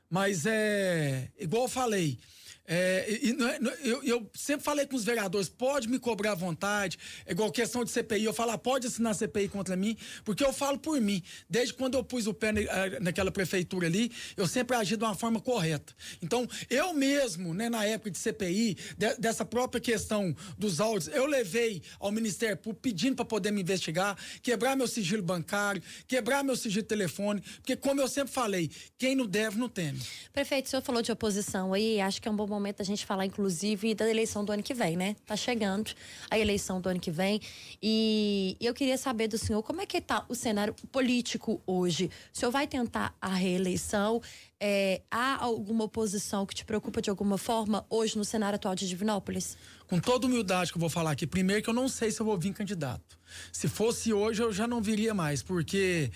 Mas 0.09 0.45
é. 0.45 1.29
Igual 1.39 1.63
eu 1.63 1.69
falei, 1.69 2.17
é, 2.69 3.05
e, 3.09 3.31
é, 3.31 3.89
eu, 3.89 4.03
eu, 4.03 4.29
sempre 4.33 4.65
falei 4.65 4.85
com 4.85 4.97
os 4.97 5.05
vereadores, 5.05 5.47
pode 5.47 5.87
me 5.87 5.97
cobrar 5.97 6.33
à 6.33 6.35
vontade, 6.35 6.99
é 7.25 7.31
igual 7.31 7.49
questão 7.49 7.85
de 7.85 7.91
CPI, 7.91 8.25
eu 8.25 8.33
falo, 8.33 8.51
ah, 8.51 8.57
pode 8.57 8.87
assinar 8.87 9.15
CPI 9.15 9.47
contra 9.47 9.77
mim, 9.77 9.95
porque 10.25 10.43
eu 10.43 10.51
falo 10.51 10.77
por 10.77 10.99
mim. 10.99 11.23
Desde 11.49 11.73
quando 11.73 11.95
eu 11.95 12.03
pus 12.03 12.27
o 12.27 12.33
pé 12.33 12.49
eh, 12.49 12.99
naquela 12.99 13.31
prefeitura 13.31 13.87
ali, 13.87 14.11
eu 14.35 14.45
sempre 14.45 14.75
agi 14.75 14.97
de 14.97 15.03
uma 15.03 15.15
forma 15.15 15.39
correta. 15.39 15.95
Então, 16.21 16.45
eu 16.69 16.93
mesmo, 16.93 17.53
né, 17.53 17.69
na 17.69 17.85
época 17.85 18.11
de 18.11 18.17
CPI, 18.17 18.77
de, 18.97 19.15
dessa 19.15 19.45
própria 19.45 19.79
questão 19.79 20.35
dos 20.57 20.81
áudios, 20.81 21.07
eu 21.15 21.25
levei 21.25 21.81
ao 21.99 22.11
Ministério 22.11 22.57
Público 22.57 22.81
pedindo 22.81 23.15
para 23.15 23.23
poder 23.23 23.51
me 23.51 23.61
investigar, 23.61 24.17
quebrar 24.41 24.75
meu 24.75 24.87
sigilo 24.87 25.23
bancário, 25.23 25.81
quebrar 26.05 26.43
meu 26.43 26.57
sigilo 26.57 26.85
telefone, 26.85 27.41
porque 27.57 27.77
como 27.77 28.01
eu 28.01 28.09
sempre 28.09 28.33
falei, 28.33 28.69
quem 28.97 29.15
não 29.15 29.25
deve 29.25 29.57
não 29.57 29.69
teme. 29.69 30.01
Prefeito, 30.33 30.65
o 30.65 30.69
senhor 30.69 30.81
falou 30.81 31.01
de 31.01 31.13
oposição 31.13 31.73
aí, 31.73 32.01
acho 32.01 32.21
que 32.21 32.27
é 32.27 32.31
um 32.31 32.35
bom 32.35 32.56
momento 32.57 32.81
a 32.81 32.85
gente 32.85 33.05
falar, 33.05 33.25
inclusive, 33.25 33.93
da 33.93 34.09
eleição 34.09 34.43
do 34.43 34.51
ano 34.51 34.63
que 34.63 34.73
vem, 34.73 34.97
né? 34.97 35.15
Tá 35.25 35.35
chegando 35.35 35.91
a 36.29 36.37
eleição 36.37 36.81
do 36.81 36.89
ano 36.89 36.99
que 36.99 37.11
vem. 37.11 37.39
E 37.81 38.57
eu 38.59 38.73
queria 38.73 38.97
saber 38.97 39.27
do 39.27 39.37
senhor 39.37 39.61
como 39.63 39.81
é 39.81 39.85
que 39.85 40.01
tá 40.01 40.25
o 40.27 40.35
cenário 40.35 40.75
político 40.91 41.61
hoje. 41.65 42.09
O 42.33 42.37
senhor 42.37 42.51
vai 42.51 42.67
tentar 42.67 43.15
a 43.21 43.33
reeleição? 43.33 44.21
É, 44.59 45.01
há 45.11 45.43
alguma 45.43 45.83
oposição 45.83 46.45
que 46.45 46.55
te 46.55 46.65
preocupa 46.65 47.01
de 47.01 47.09
alguma 47.09 47.37
forma 47.37 47.85
hoje 47.89 48.17
no 48.17 48.25
cenário 48.25 48.55
atual 48.55 48.73
de 48.73 48.87
Divinópolis? 48.87 49.55
Com 49.87 49.99
toda 49.99 50.25
humildade 50.25 50.71
que 50.71 50.77
eu 50.77 50.81
vou 50.81 50.89
falar 50.89 51.11
aqui, 51.11 51.27
primeiro 51.27 51.61
que 51.61 51.69
eu 51.69 51.73
não 51.73 51.87
sei 51.87 52.11
se 52.11 52.19
eu 52.19 52.25
vou 52.25 52.37
vir 52.37 52.53
candidato. 52.53 53.17
Se 53.51 53.67
fosse 53.67 54.11
hoje, 54.11 54.41
eu 54.41 54.51
já 54.51 54.67
não 54.67 54.81
viria 54.81 55.13
mais, 55.13 55.43
porque 55.43 56.11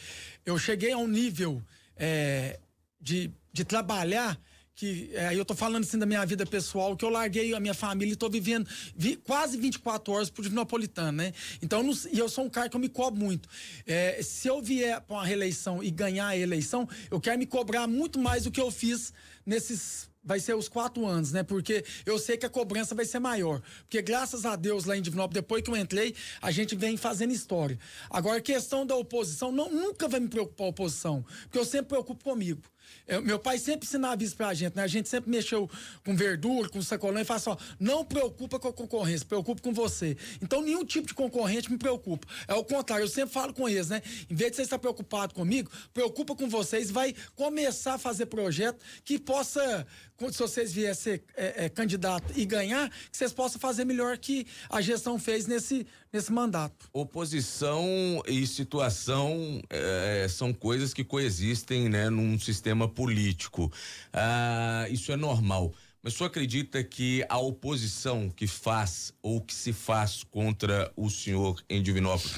eu 0.46 0.58
cheguei 0.58 0.92
a 0.92 0.98
um 0.98 1.08
nível 1.08 1.62
é, 1.96 2.60
de, 3.00 3.32
de 3.54 3.64
trabalhar 3.64 4.40
que 4.76 5.12
é, 5.14 5.36
eu 5.36 5.46
tô 5.46 5.54
falando 5.54 5.84
assim 5.84 5.98
da 5.98 6.06
minha 6.06 6.26
vida 6.26 6.46
pessoal, 6.46 6.96
que 6.96 7.06
eu 7.06 7.10
larguei 7.10 7.54
a 7.54 7.60
minha 7.60 7.74
família 7.74 8.14
e 8.14 8.16
tô 8.16 8.30
vivendo 8.30 8.68
vi, 8.96 9.16
quase 9.16 9.58
24 9.58 10.14
horas 10.14 10.30
por 10.30 10.42
Divinopolitano, 10.42 11.12
né? 11.12 11.34
Então, 11.62 11.84
não, 11.84 11.94
e 12.12 12.18
eu 12.18 12.30
sou 12.30 12.46
um 12.46 12.50
cara 12.50 12.70
que 12.70 12.76
eu 12.76 12.80
me 12.80 12.90
cobro 12.90 13.20
muito. 13.20 13.48
É, 13.86 14.22
se 14.22 14.48
eu 14.48 14.62
vier 14.62 15.00
para 15.02 15.18
uma 15.18 15.26
reeleição 15.26 15.84
e 15.84 15.92
ganhar 15.92 16.28
a 16.28 16.38
eleição, 16.38 16.88
eu 17.10 17.20
quero 17.20 17.38
me 17.38 17.46
cobrar 17.46 17.88
muito 17.88 18.20
mais 18.20 18.44
do 18.44 18.52
que 18.52 18.62
eu 18.62 18.72
fiz 18.72 19.14
nesses 19.46 20.10
vai 20.24 20.40
ser 20.40 20.56
os 20.56 20.70
quatro 20.70 21.06
anos, 21.06 21.32
né? 21.32 21.44
Porque 21.44 21.84
eu 22.06 22.20
sei 22.20 22.38
que 22.38 22.46
a 22.46 22.50
cobrança 22.50 22.94
vai 22.94 23.06
ser 23.06 23.20
maior. 23.20 23.62
Porque 23.82 24.02
graças 24.02 24.46
a 24.46 24.56
Deus 24.56 24.86
lá 24.86 24.96
em 24.96 25.02
Divinópolis, 25.02 25.42
depois 25.42 25.64
que 25.64 25.70
eu 25.70 25.76
entrei, 25.76 26.16
a 26.42 26.52
gente 26.52 26.76
vem 26.76 26.96
fazendo 26.96 27.34
história. 27.34 27.80
Agora, 28.10 28.38
a 28.38 28.42
questão 28.42 28.86
da 28.86 28.96
oposição, 28.96 29.52
não, 29.52 29.72
nunca 29.72 30.08
vai 30.08 30.20
me 30.20 30.28
preocupar 30.28 30.68
a 30.68 30.70
oposição, 30.70 31.26
porque 31.44 31.58
eu 31.58 31.66
sempre 31.66 31.88
preocupo 31.88 32.24
comigo. 32.24 32.62
Eu, 33.08 33.22
meu 33.22 33.40
pai 33.40 33.58
sempre 33.58 33.88
ensinava 33.88 34.24
isso 34.24 34.36
pra 34.36 34.54
gente, 34.54 34.76
né? 34.76 34.84
A 34.84 34.88
gente 34.88 35.10
sempre 35.10 35.30
mexeu 35.30 35.70
com 36.06 36.16
verdura, 36.16 36.70
com 36.70 36.82
sacolão 36.82 37.22
e 37.22 37.26
fala 37.26 37.38
assim, 37.38 37.76
não 37.80 38.06
preocupa 38.06 38.60
com 38.60 38.68
a 38.68 38.74
concorrência, 38.74 39.26
preocupa 39.26 39.62
com 39.62 39.74
você. 39.74 40.18
Então, 40.42 40.62
nenhum 40.62 40.86
tipo 40.86 41.08
de 41.08 41.14
concorrente 41.14 41.72
me 41.72 41.78
preocupa. 41.78 42.28
É 42.48 42.54
o 42.54 42.64
contrário, 42.64 43.04
eu 43.04 43.10
sempre 43.10 43.34
falo 43.34 43.54
com 43.54 43.68
eles, 43.68 43.90
né? 43.90 44.02
Em 44.30 44.36
vez 44.36 44.52
de 44.52 44.58
você 44.58 44.62
estar 44.64 44.80
preocupado 44.80 45.34
comigo, 45.34 45.72
preocupa 45.94 46.36
com 46.36 46.50
vocês, 46.50 46.90
vai 46.90 47.14
começar 47.36 47.96
a 47.96 47.98
fazer 47.98 48.28
projeto 48.28 48.84
que 49.04 49.20
possa 49.20 49.86
se 50.30 50.38
vocês 50.38 50.72
viessem 50.72 51.16
ser 51.16 51.24
é, 51.36 51.66
é, 51.66 51.70
candidato 51.70 52.32
e 52.36 52.46
ganhar, 52.46 52.90
que 53.10 53.18
vocês 53.18 53.34
possam 53.34 53.60
fazer 53.60 53.86
melhor 53.86 54.18
que 54.18 54.46
a 54.70 54.82
gestão 54.82 55.18
fez 55.18 55.48
nesse, 55.48 55.88
nesse 56.12 56.32
mandato. 56.32 56.90
Oposição 56.92 58.22
e 58.28 58.46
situação 58.46 59.62
é, 59.70 60.28
são 60.30 60.54
coisas 60.54 60.94
que 60.94 61.04
coexistem 61.04 61.90
né, 61.90 62.10
num 62.10 62.38
sistema 62.40 62.88
político. 62.88 63.72
Ah, 64.12 64.86
isso 64.90 65.12
é 65.12 65.16
normal. 65.16 65.74
Mas 66.04 66.16
você 66.16 66.24
acredita 66.24 66.84
que 66.84 67.24
a 67.30 67.38
oposição 67.38 68.30
que 68.30 68.48
faz 68.48 69.14
ou 69.22 69.40
que 69.40 69.54
se 69.54 69.72
faz 69.72 70.24
contra 70.24 70.92
o 70.96 71.10
senhor 71.10 71.64
em 71.70 71.82
Divinópolis 71.82 72.36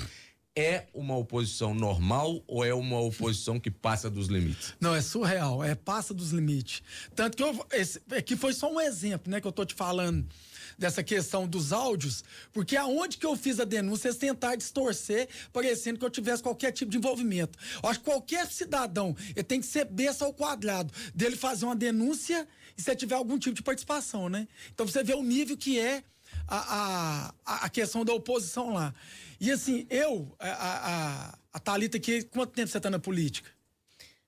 é 0.56 0.86
uma 0.94 1.18
oposição 1.18 1.74
normal 1.74 2.44
ou 2.46 2.64
é 2.64 2.74
uma 2.74 3.00
oposição 3.00 3.60
que 3.60 3.72
passa 3.72 4.10
dos 4.10 4.28
limites? 4.28 4.76
Não, 4.80 4.94
é 4.94 5.02
surreal, 5.02 5.64
é 5.64 5.74
passa 5.74 6.14
dos 6.14 6.32
limites. 6.32 6.84
Tanto 7.16 7.38
que 7.38 7.42
eu, 7.44 7.66
esse, 7.72 8.02
é 8.12 8.22
que 8.22 8.36
foi 8.36 8.54
só 8.54 8.72
um 8.72 8.80
exemplo, 8.80 9.32
né, 9.32 9.42
que 9.42 9.48
eu 9.48 9.52
tô 9.52 9.66
te 9.66 9.74
falando 9.74 10.28
dessa 10.78 11.04
questão 11.04 11.48
dos 11.48 11.74
áudios, 11.74 12.24
porque 12.52 12.76
aonde 12.76 13.18
que 13.18 13.26
eu 13.26 13.36
fiz 13.36 13.60
a 13.60 13.66
denúncia, 13.66 14.08
eles 14.08 14.18
tentaram 14.18 14.58
distorcer, 14.58 15.28
parecendo 15.52 16.00
que 16.00 16.06
eu 16.06 16.10
tivesse 16.10 16.44
qualquer 16.44 16.72
tipo 16.72 16.92
de 16.92 16.98
envolvimento. 16.98 17.58
Eu 17.82 17.90
acho 17.90 18.00
que 18.00 18.06
qualquer 18.06 18.48
cidadão, 18.48 19.16
ele 19.36 19.44
tem 19.44 19.60
que 19.60 19.68
ser 19.68 19.86
besta 19.86 20.26
ao 20.26 20.34
quadrado, 20.34 20.94
dele 21.14 21.36
fazer 21.36 21.66
uma 21.66 21.76
denúncia 21.76 22.48
e 22.78 22.82
se 22.82 22.96
tiver 22.96 23.16
algum 23.16 23.38
tipo 23.38 23.56
de 23.56 23.64
participação, 23.64 24.30
né? 24.30 24.48
Então 24.74 24.88
você 24.88 25.04
vê 25.04 25.14
o 25.14 25.24
nível 25.24 25.56
que 25.56 25.80
é 25.80 26.04
a, 26.48 27.34
a, 27.46 27.66
a 27.66 27.70
questão 27.70 28.04
da 28.04 28.14
oposição 28.14 28.74
lá. 28.74 28.94
E 29.40 29.52
assim, 29.52 29.86
eu, 29.90 30.36
a, 30.40 30.50
a, 30.50 31.38
a 31.54 31.60
Thalita 31.60 32.00
quanto 32.32 32.52
tempo 32.52 32.70
você 32.70 32.78
está 32.78 32.90
na 32.90 33.00
política? 33.00 33.50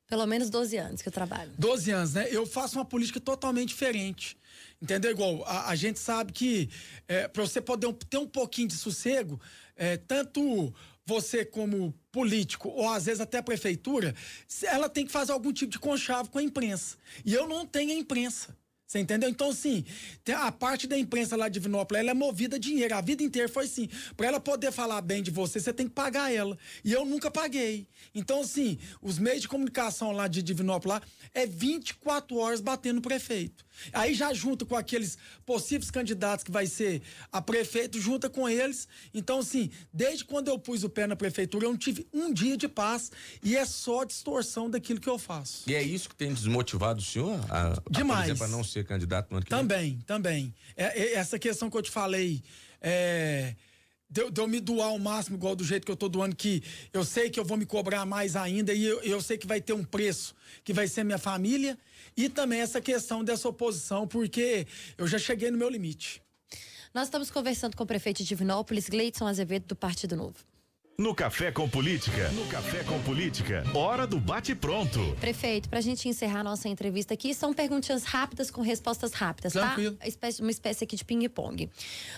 Pelo 0.07 0.25
menos 0.25 0.49
12 0.49 0.77
anos 0.77 1.01
que 1.01 1.09
eu 1.09 1.13
trabalho. 1.13 1.51
12 1.57 1.91
anos, 1.91 2.13
né? 2.13 2.27
Eu 2.29 2.45
faço 2.45 2.77
uma 2.77 2.85
política 2.85 3.19
totalmente 3.19 3.69
diferente. 3.69 4.37
Entendeu? 4.81 5.11
Igual, 5.11 5.43
a, 5.45 5.69
a 5.69 5.75
gente 5.75 5.99
sabe 5.99 6.31
que 6.31 6.69
é, 7.07 7.27
para 7.27 7.41
você 7.41 7.59
poder 7.59 7.91
ter 8.09 8.17
um 8.17 8.27
pouquinho 8.27 8.67
de 8.67 8.75
sossego, 8.75 9.39
é, 9.75 9.97
tanto 9.97 10.73
você 11.05 11.45
como 11.45 11.93
político, 12.11 12.69
ou 12.69 12.89
às 12.89 13.05
vezes 13.05 13.21
até 13.21 13.37
a 13.37 13.43
prefeitura, 13.43 14.15
ela 14.63 14.89
tem 14.89 15.05
que 15.05 15.11
fazer 15.11 15.31
algum 15.31 15.53
tipo 15.53 15.71
de 15.71 15.79
conchavo 15.79 16.29
com 16.29 16.39
a 16.39 16.43
imprensa. 16.43 16.97
E 17.23 17.33
eu 17.33 17.47
não 17.47 17.65
tenho 17.65 17.91
a 17.91 17.95
imprensa. 17.95 18.55
Você 18.95 18.99
entendeu? 19.01 19.29
Então, 19.29 19.49
assim, 19.49 19.83
a 20.37 20.49
parte 20.53 20.87
da 20.87 20.97
imprensa 20.97 21.35
lá 21.35 21.49
de 21.49 21.59
Vinópolis, 21.59 21.99
ela 21.99 22.11
é 22.11 22.13
movida 22.13 22.55
a 22.55 22.59
dinheiro. 22.59 22.95
A 22.95 23.01
vida 23.01 23.23
inteira 23.23 23.49
foi 23.49 23.65
assim. 23.65 23.89
Para 24.15 24.27
ela 24.27 24.39
poder 24.39 24.71
falar 24.71 25.01
bem 25.01 25.21
de 25.21 25.29
você, 25.29 25.59
você 25.59 25.73
tem 25.73 25.85
que 25.85 25.93
pagar 25.93 26.33
ela. 26.33 26.57
E 26.81 26.93
eu 26.93 27.05
nunca 27.05 27.29
paguei. 27.29 27.89
Então, 28.13 28.39
assim, 28.39 28.77
os 29.01 29.19
meios 29.19 29.41
de 29.41 29.49
comunicação 29.49 30.13
lá 30.13 30.29
de 30.29 30.41
Divinópolis 30.41 30.95
lá 30.95 31.01
é 31.33 31.45
24 31.45 32.37
horas 32.37 32.61
batendo 32.61 32.95
no 32.95 33.01
prefeito. 33.01 33.65
Aí 33.91 34.13
já 34.13 34.33
junta 34.33 34.65
com 34.65 34.75
aqueles 34.75 35.17
possíveis 35.45 35.91
candidatos 35.91 36.43
que 36.43 36.51
vai 36.51 36.65
ser 36.65 37.01
a 37.31 37.41
prefeito, 37.41 37.99
junta 37.99 38.29
com 38.29 38.47
eles. 38.47 38.87
Então, 39.13 39.39
assim, 39.39 39.69
desde 39.91 40.23
quando 40.23 40.47
eu 40.47 40.57
pus 40.57 40.83
o 40.83 40.89
pé 40.89 41.07
na 41.07 41.15
prefeitura, 41.15 41.65
eu 41.65 41.71
não 41.71 41.77
tive 41.77 42.07
um 42.13 42.31
dia 42.31 42.55
de 42.55 42.67
paz 42.67 43.11
e 43.43 43.55
é 43.55 43.65
só 43.65 44.03
distorção 44.03 44.69
daquilo 44.69 44.99
que 44.99 45.09
eu 45.09 45.19
faço. 45.19 45.63
E 45.67 45.75
é 45.75 45.83
isso 45.83 46.09
que 46.09 46.15
tem 46.15 46.33
desmotivado 46.33 46.99
o 46.99 47.03
senhor? 47.03 47.39
A, 47.49 47.73
Demais. 47.89 48.19
A, 48.19 48.23
por 48.23 48.29
exemplo, 48.29 48.43
a 48.45 48.47
não 48.47 48.63
ser 48.63 48.84
candidato 48.85 49.29
no 49.29 49.37
ano 49.37 49.45
que 49.45 49.49
Também, 49.49 49.91
vem? 49.91 49.99
também. 50.01 50.55
É, 50.75 51.01
é, 51.01 51.13
essa 51.15 51.37
questão 51.39 51.69
que 51.69 51.77
eu 51.77 51.81
te 51.81 51.91
falei, 51.91 52.41
é, 52.81 53.55
de, 54.09 54.29
de, 54.29 54.41
eu 54.41 54.47
me 54.47 54.59
doar 54.59 54.89
ao 54.89 54.99
máximo, 54.99 55.35
igual 55.37 55.55
do 55.55 55.63
jeito 55.63 55.85
que 55.85 55.91
eu 55.91 55.95
tô 55.95 56.07
doando, 56.07 56.35
que 56.35 56.63
eu 56.93 57.03
sei 57.03 57.29
que 57.29 57.39
eu 57.39 57.45
vou 57.45 57.57
me 57.57 57.65
cobrar 57.65 58.05
mais 58.05 58.35
ainda 58.35 58.73
e 58.73 58.85
eu, 58.85 59.01
eu 59.01 59.21
sei 59.21 59.37
que 59.37 59.47
vai 59.47 59.59
ter 59.59 59.73
um 59.73 59.83
preço, 59.83 60.35
que 60.63 60.71
vai 60.71 60.87
ser 60.87 61.03
minha 61.03 61.17
família 61.17 61.77
e 62.15 62.29
também 62.29 62.61
essa 62.61 62.79
questão 62.79 63.23
dessa 63.23 63.49
oposição, 63.49 64.07
porque 64.07 64.65
eu 64.97 65.07
já 65.07 65.19
cheguei 65.19 65.51
no 65.51 65.57
meu 65.57 65.69
limite. 65.69 66.21
Nós 66.93 67.07
estamos 67.07 67.29
conversando 67.29 67.75
com 67.75 67.83
o 67.83 67.87
prefeito 67.87 68.19
de 68.19 68.23
Divinópolis, 68.23 68.87
Gleidson 68.87 69.27
Azevedo, 69.27 69.65
do 69.67 69.75
Partido 69.75 70.15
Novo. 70.15 70.37
No 70.97 71.13
Café 71.13 71.51
com 71.51 71.67
Política. 71.67 72.29
No 72.29 72.45
Café 72.47 72.81
com 72.85 73.01
Política. 73.03 73.65
Hora 73.73 74.07
do 74.07 74.17
bate-pronto. 74.17 74.99
Prefeito, 75.19 75.67
para 75.67 75.79
a 75.79 75.81
gente 75.81 76.07
encerrar 76.07 76.41
nossa 76.41 76.69
entrevista 76.69 77.13
aqui, 77.13 77.33
são 77.33 77.53
perguntinhas 77.53 78.05
rápidas 78.05 78.49
com 78.49 78.61
respostas 78.61 79.11
rápidas, 79.11 79.51
tá? 79.51 79.65
Tranquilo. 79.67 79.97
tá? 79.97 80.07
Espécie, 80.07 80.41
uma 80.41 80.51
espécie 80.51 80.85
aqui 80.85 80.95
de 80.95 81.03
ping-pong. 81.03 81.69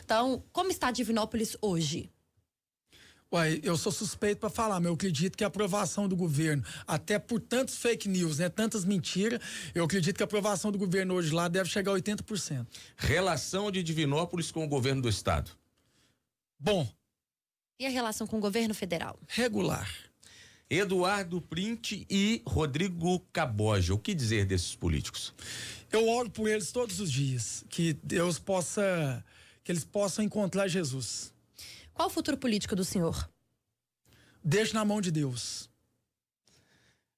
Então, 0.05 0.43
como 0.51 0.69
está 0.69 0.91
Divinópolis 0.91 1.57
hoje? 1.59 2.11
Uai, 3.33 3.59
eu 3.63 3.75
sou 3.75 3.91
suspeito 3.91 4.39
para 4.39 4.49
falar, 4.49 4.79
mas 4.79 4.85
eu 4.85 4.93
acredito 4.93 5.35
que 5.35 5.43
a 5.43 5.47
aprovação 5.47 6.07
do 6.07 6.15
governo, 6.15 6.63
até 6.85 7.17
por 7.17 7.41
tantos 7.41 7.77
fake 7.77 8.07
news, 8.07 8.37
né, 8.37 8.47
tantas 8.47 8.85
mentiras, 8.85 9.39
eu 9.73 9.83
acredito 9.83 10.17
que 10.17 10.23
a 10.23 10.25
aprovação 10.25 10.71
do 10.71 10.77
governo 10.77 11.15
hoje 11.15 11.33
lá 11.33 11.47
deve 11.47 11.67
chegar 11.67 11.93
a 11.93 11.95
80%. 11.95 12.67
Relação 12.95 13.71
de 13.71 13.81
Divinópolis 13.81 14.51
com 14.51 14.63
o 14.63 14.67
governo 14.67 15.01
do 15.01 15.09
estado. 15.09 15.49
Bom. 16.59 16.87
E 17.79 17.85
a 17.85 17.89
relação 17.89 18.25
com 18.25 18.37
o 18.37 18.41
governo 18.41 18.73
federal? 18.73 19.19
Regular. 19.27 19.87
Eduardo 20.69 21.39
Print 21.39 22.07
e 22.09 22.41
Rodrigo 22.45 23.19
Caboja. 23.31 23.93
O 23.93 23.99
que 23.99 24.15
dizer 24.15 24.45
desses 24.45 24.75
políticos? 24.75 25.33
Eu 25.91 26.09
oro 26.09 26.29
por 26.29 26.49
eles 26.49 26.71
todos 26.71 26.99
os 26.99 27.11
dias, 27.11 27.63
que 27.69 27.93
Deus 28.03 28.39
possa, 28.39 29.23
que 29.63 29.71
eles 29.71 29.85
possam 29.85 30.25
encontrar 30.25 30.67
Jesus. 30.67 31.31
Qual 31.93 32.07
o 32.07 32.11
futuro 32.11 32.37
político 32.37 32.75
do 32.75 32.83
senhor? 32.83 33.29
Deixe 34.43 34.73
na 34.73 34.83
mão 34.83 34.99
de 34.99 35.11
Deus. 35.11 35.69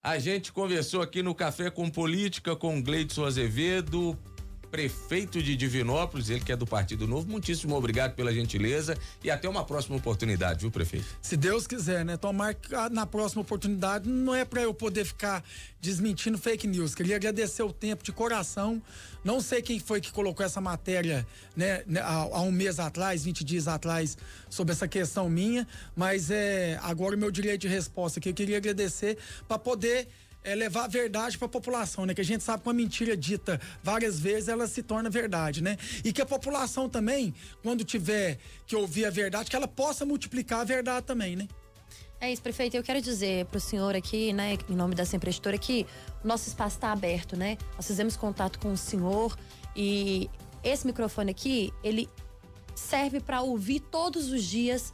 A 0.04 0.20
gente 0.20 0.52
conversou 0.52 1.02
aqui 1.02 1.24
no 1.24 1.34
Café 1.34 1.70
com 1.70 1.90
Política 1.90 2.56
com 2.56 2.82
Gleidson 2.82 3.26
Azevedo, 3.26 4.18
prefeito 4.70 5.42
de 5.42 5.56
Divinópolis, 5.56 6.30
ele 6.30 6.42
que 6.42 6.52
é 6.52 6.56
do 6.56 6.66
Partido 6.66 7.08
Novo. 7.08 7.30
Muitíssimo 7.30 7.76
obrigado 7.76 8.16
pela 8.16 8.34
gentileza 8.34 8.98
e 9.24 9.30
até 9.30 9.48
uma 9.50 9.66
próxima 9.66 9.98
oportunidade, 9.98 10.62
viu, 10.62 10.72
prefeito? 10.72 11.06
Se 11.22 11.36
Deus 11.36 11.68
quiser, 11.68 12.06
né? 12.06 12.18
Tomar 12.18 12.56
na 12.92 13.06
próxima 13.06 13.42
oportunidade 13.42 14.08
não 14.08 14.34
é 14.34 14.46
para 14.46 14.62
eu 14.62 14.74
poder 14.74 15.06
ficar 15.06 15.44
desmentindo 15.82 16.38
fake 16.38 16.68
news. 16.68 16.94
Queria 16.94 17.16
agradecer 17.16 17.64
o 17.64 17.74
tempo 17.74 18.04
de 18.04 18.12
coração. 18.12 18.82
Não 19.24 19.42
sei 19.42 19.62
quem 19.62 19.80
foi 19.80 20.00
que 20.00 20.12
colocou 20.12 20.46
essa 20.46 20.62
matéria, 20.62 21.28
né, 21.56 21.84
né 21.86 22.00
há, 22.00 22.14
há 22.14 22.42
um 22.42 22.52
mês 22.52 22.80
atrás, 22.80 23.24
20 23.24 23.44
dias 23.44 23.68
atrás, 23.68 24.18
sobre 24.50 24.74
essa 24.74 24.88
questão 24.88 25.30
minha, 25.30 25.68
mas 25.96 26.32
é 26.32 26.80
agora 26.82 27.16
o 27.16 27.20
meu 27.20 27.32
direito 27.32 27.62
de 27.62 27.68
resposta 27.68 28.20
aqui. 28.20 28.30
Eu 28.30 28.34
queria 28.34 28.58
agradecer 28.58 29.18
para 29.48 29.60
poder 29.60 30.08
é 30.44 30.56
levar 30.56 30.86
a 30.86 30.88
verdade 30.88 31.38
para 31.38 31.46
a 31.46 31.50
população, 31.50 32.06
né? 32.06 32.14
Que 32.14 32.22
a 32.22 32.26
gente 32.26 32.44
sabe 32.44 32.64
que 32.64 32.70
uma 32.70 32.74
mentira 32.74 33.16
dita 33.16 33.60
várias 33.84 34.20
vezes 34.20 34.48
ela 34.48 34.68
se 34.68 34.82
torna 34.82 35.10
verdade, 35.10 35.62
né? 35.62 35.78
E 36.04 36.14
que 36.14 36.22
a 36.22 36.26
população 36.26 36.90
também, 36.90 37.34
quando 37.62 37.84
tiver 37.84 38.38
que 38.66 38.76
ouvir 38.76 39.06
a 39.06 39.10
verdade, 39.10 39.50
que 39.50 39.56
ela 39.56 39.68
possa 39.68 40.06
multiplicar 40.06 40.62
a 40.62 40.64
verdade 40.64 41.06
também, 41.06 41.36
né? 41.36 41.48
É 42.22 42.32
isso, 42.32 42.42
prefeito. 42.42 42.76
Eu 42.76 42.84
quero 42.84 43.02
dizer 43.02 43.46
para 43.46 43.58
o 43.58 43.62
senhor 43.62 43.96
aqui, 43.96 44.34
né, 44.34 44.58
em 44.70 44.76
nome 44.76 44.94
da 44.94 45.06
Sempre 45.06 45.30
Editora, 45.30 45.58
que 45.58 45.86
nosso 46.24 46.50
espaço 46.50 46.76
está 46.76 46.92
aberto, 46.92 47.38
né? 47.38 47.58
Nós 47.76 47.88
fizemos 47.88 48.18
contato 48.18 48.60
com 48.60 48.74
o 48.74 48.78
senhor 48.78 49.38
e 49.74 50.30
esse 50.62 50.86
microfone 50.86 51.32
aqui, 51.32 51.74
ele 51.82 52.10
serve 52.76 53.22
para 53.22 53.42
ouvir 53.42 53.80
todos 53.80 54.32
os 54.32 54.44
dias 54.44 54.94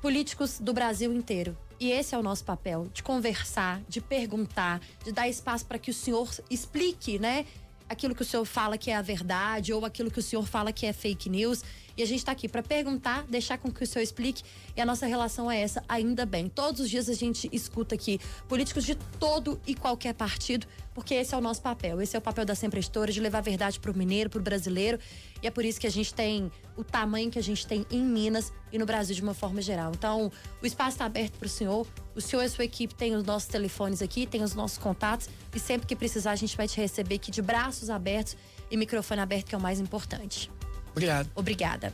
políticos 0.00 0.60
do 0.60 0.72
Brasil 0.72 1.12
inteiro. 1.12 1.56
E 1.80 1.92
esse 1.92 2.14
é 2.14 2.18
o 2.18 2.22
nosso 2.22 2.44
papel, 2.44 2.88
de 2.92 3.02
conversar, 3.02 3.80
de 3.88 4.00
perguntar, 4.00 4.80
de 5.04 5.12
dar 5.12 5.28
espaço 5.28 5.64
para 5.64 5.78
que 5.78 5.90
o 5.90 5.94
senhor 5.94 6.28
explique, 6.50 7.18
né? 7.18 7.46
Aquilo 7.88 8.14
que 8.14 8.22
o 8.22 8.24
senhor 8.24 8.44
fala 8.44 8.76
que 8.76 8.90
é 8.90 8.96
a 8.96 9.02
verdade 9.02 9.72
ou 9.72 9.84
aquilo 9.84 10.10
que 10.10 10.18
o 10.18 10.22
senhor 10.22 10.46
fala 10.46 10.72
que 10.72 10.84
é 10.84 10.92
fake 10.92 11.30
news. 11.30 11.62
E 11.96 12.02
a 12.02 12.06
gente 12.06 12.18
está 12.18 12.32
aqui 12.32 12.48
para 12.48 12.62
perguntar, 12.62 13.24
deixar 13.28 13.58
com 13.58 13.72
que 13.72 13.82
o 13.82 13.86
senhor 13.86 14.02
explique. 14.02 14.42
E 14.76 14.80
a 14.80 14.86
nossa 14.86 15.06
relação 15.06 15.50
é 15.50 15.60
essa, 15.60 15.82
ainda 15.88 16.26
bem. 16.26 16.48
Todos 16.48 16.80
os 16.80 16.90
dias 16.90 17.08
a 17.08 17.14
gente 17.14 17.48
escuta 17.52 17.94
aqui 17.94 18.20
políticos 18.48 18.84
de 18.84 18.94
todo 19.18 19.60
e 19.66 19.74
qualquer 19.74 20.14
partido, 20.14 20.66
porque 20.98 21.14
esse 21.14 21.32
é 21.32 21.38
o 21.38 21.40
nosso 21.40 21.62
papel. 21.62 22.02
Esse 22.02 22.16
é 22.16 22.18
o 22.18 22.22
papel 22.22 22.44
da 22.44 22.56
Sempre 22.56 22.80
Editora, 22.80 23.12
de 23.12 23.20
levar 23.20 23.38
a 23.38 23.40
verdade 23.40 23.78
para 23.78 23.92
o 23.92 23.96
mineiro, 23.96 24.28
para 24.28 24.40
o 24.40 24.42
brasileiro. 24.42 24.98
E 25.40 25.46
é 25.46 25.50
por 25.50 25.64
isso 25.64 25.78
que 25.78 25.86
a 25.86 25.90
gente 25.90 26.12
tem 26.12 26.50
o 26.76 26.82
tamanho 26.82 27.30
que 27.30 27.38
a 27.38 27.42
gente 27.42 27.64
tem 27.64 27.86
em 27.88 28.02
Minas 28.02 28.52
e 28.72 28.78
no 28.78 28.84
Brasil 28.84 29.14
de 29.14 29.22
uma 29.22 29.32
forma 29.32 29.62
geral. 29.62 29.92
Então, 29.94 30.32
o 30.60 30.66
espaço 30.66 30.90
está 30.90 31.04
aberto 31.04 31.38
para 31.38 31.46
o 31.46 31.48
senhor. 31.48 31.86
O 32.16 32.20
senhor 32.20 32.42
e 32.42 32.46
a 32.46 32.48
sua 32.48 32.64
equipe 32.64 32.96
têm 32.96 33.14
os 33.14 33.22
nossos 33.22 33.48
telefones 33.48 34.02
aqui, 34.02 34.26
tem 34.26 34.42
os 34.42 34.56
nossos 34.56 34.76
contatos. 34.76 35.28
E 35.54 35.60
sempre 35.60 35.86
que 35.86 35.94
precisar, 35.94 36.32
a 36.32 36.36
gente 36.36 36.56
vai 36.56 36.66
te 36.66 36.80
receber 36.80 37.14
aqui 37.14 37.30
de 37.30 37.40
braços 37.40 37.90
abertos 37.90 38.36
e 38.68 38.76
microfone 38.76 39.20
aberto, 39.20 39.46
que 39.46 39.54
é 39.54 39.58
o 39.58 39.60
mais 39.60 39.78
importante. 39.78 40.50
Obrigado. 40.90 41.30
Obrigada. 41.36 41.92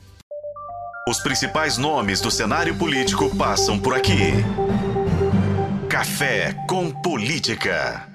Os 1.06 1.20
principais 1.20 1.76
nomes 1.76 2.22
do 2.22 2.30
cenário 2.30 2.74
político 2.78 3.36
passam 3.36 3.78
por 3.78 3.94
aqui. 3.94 4.32
Café 5.90 6.54
com 6.66 6.90
Política. 6.90 8.13